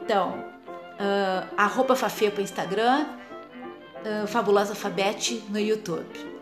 Então, 0.00 0.55
uh, 0.98 1.54
arroba 1.56 1.94
Fafê 1.94 2.30
para 2.30 2.42
Instagram, 2.42 3.06
uh, 3.06 4.26
Fabulosa 4.26 4.74
Fabete 4.74 5.42
no 5.48 5.58
YouTube. 5.58 6.36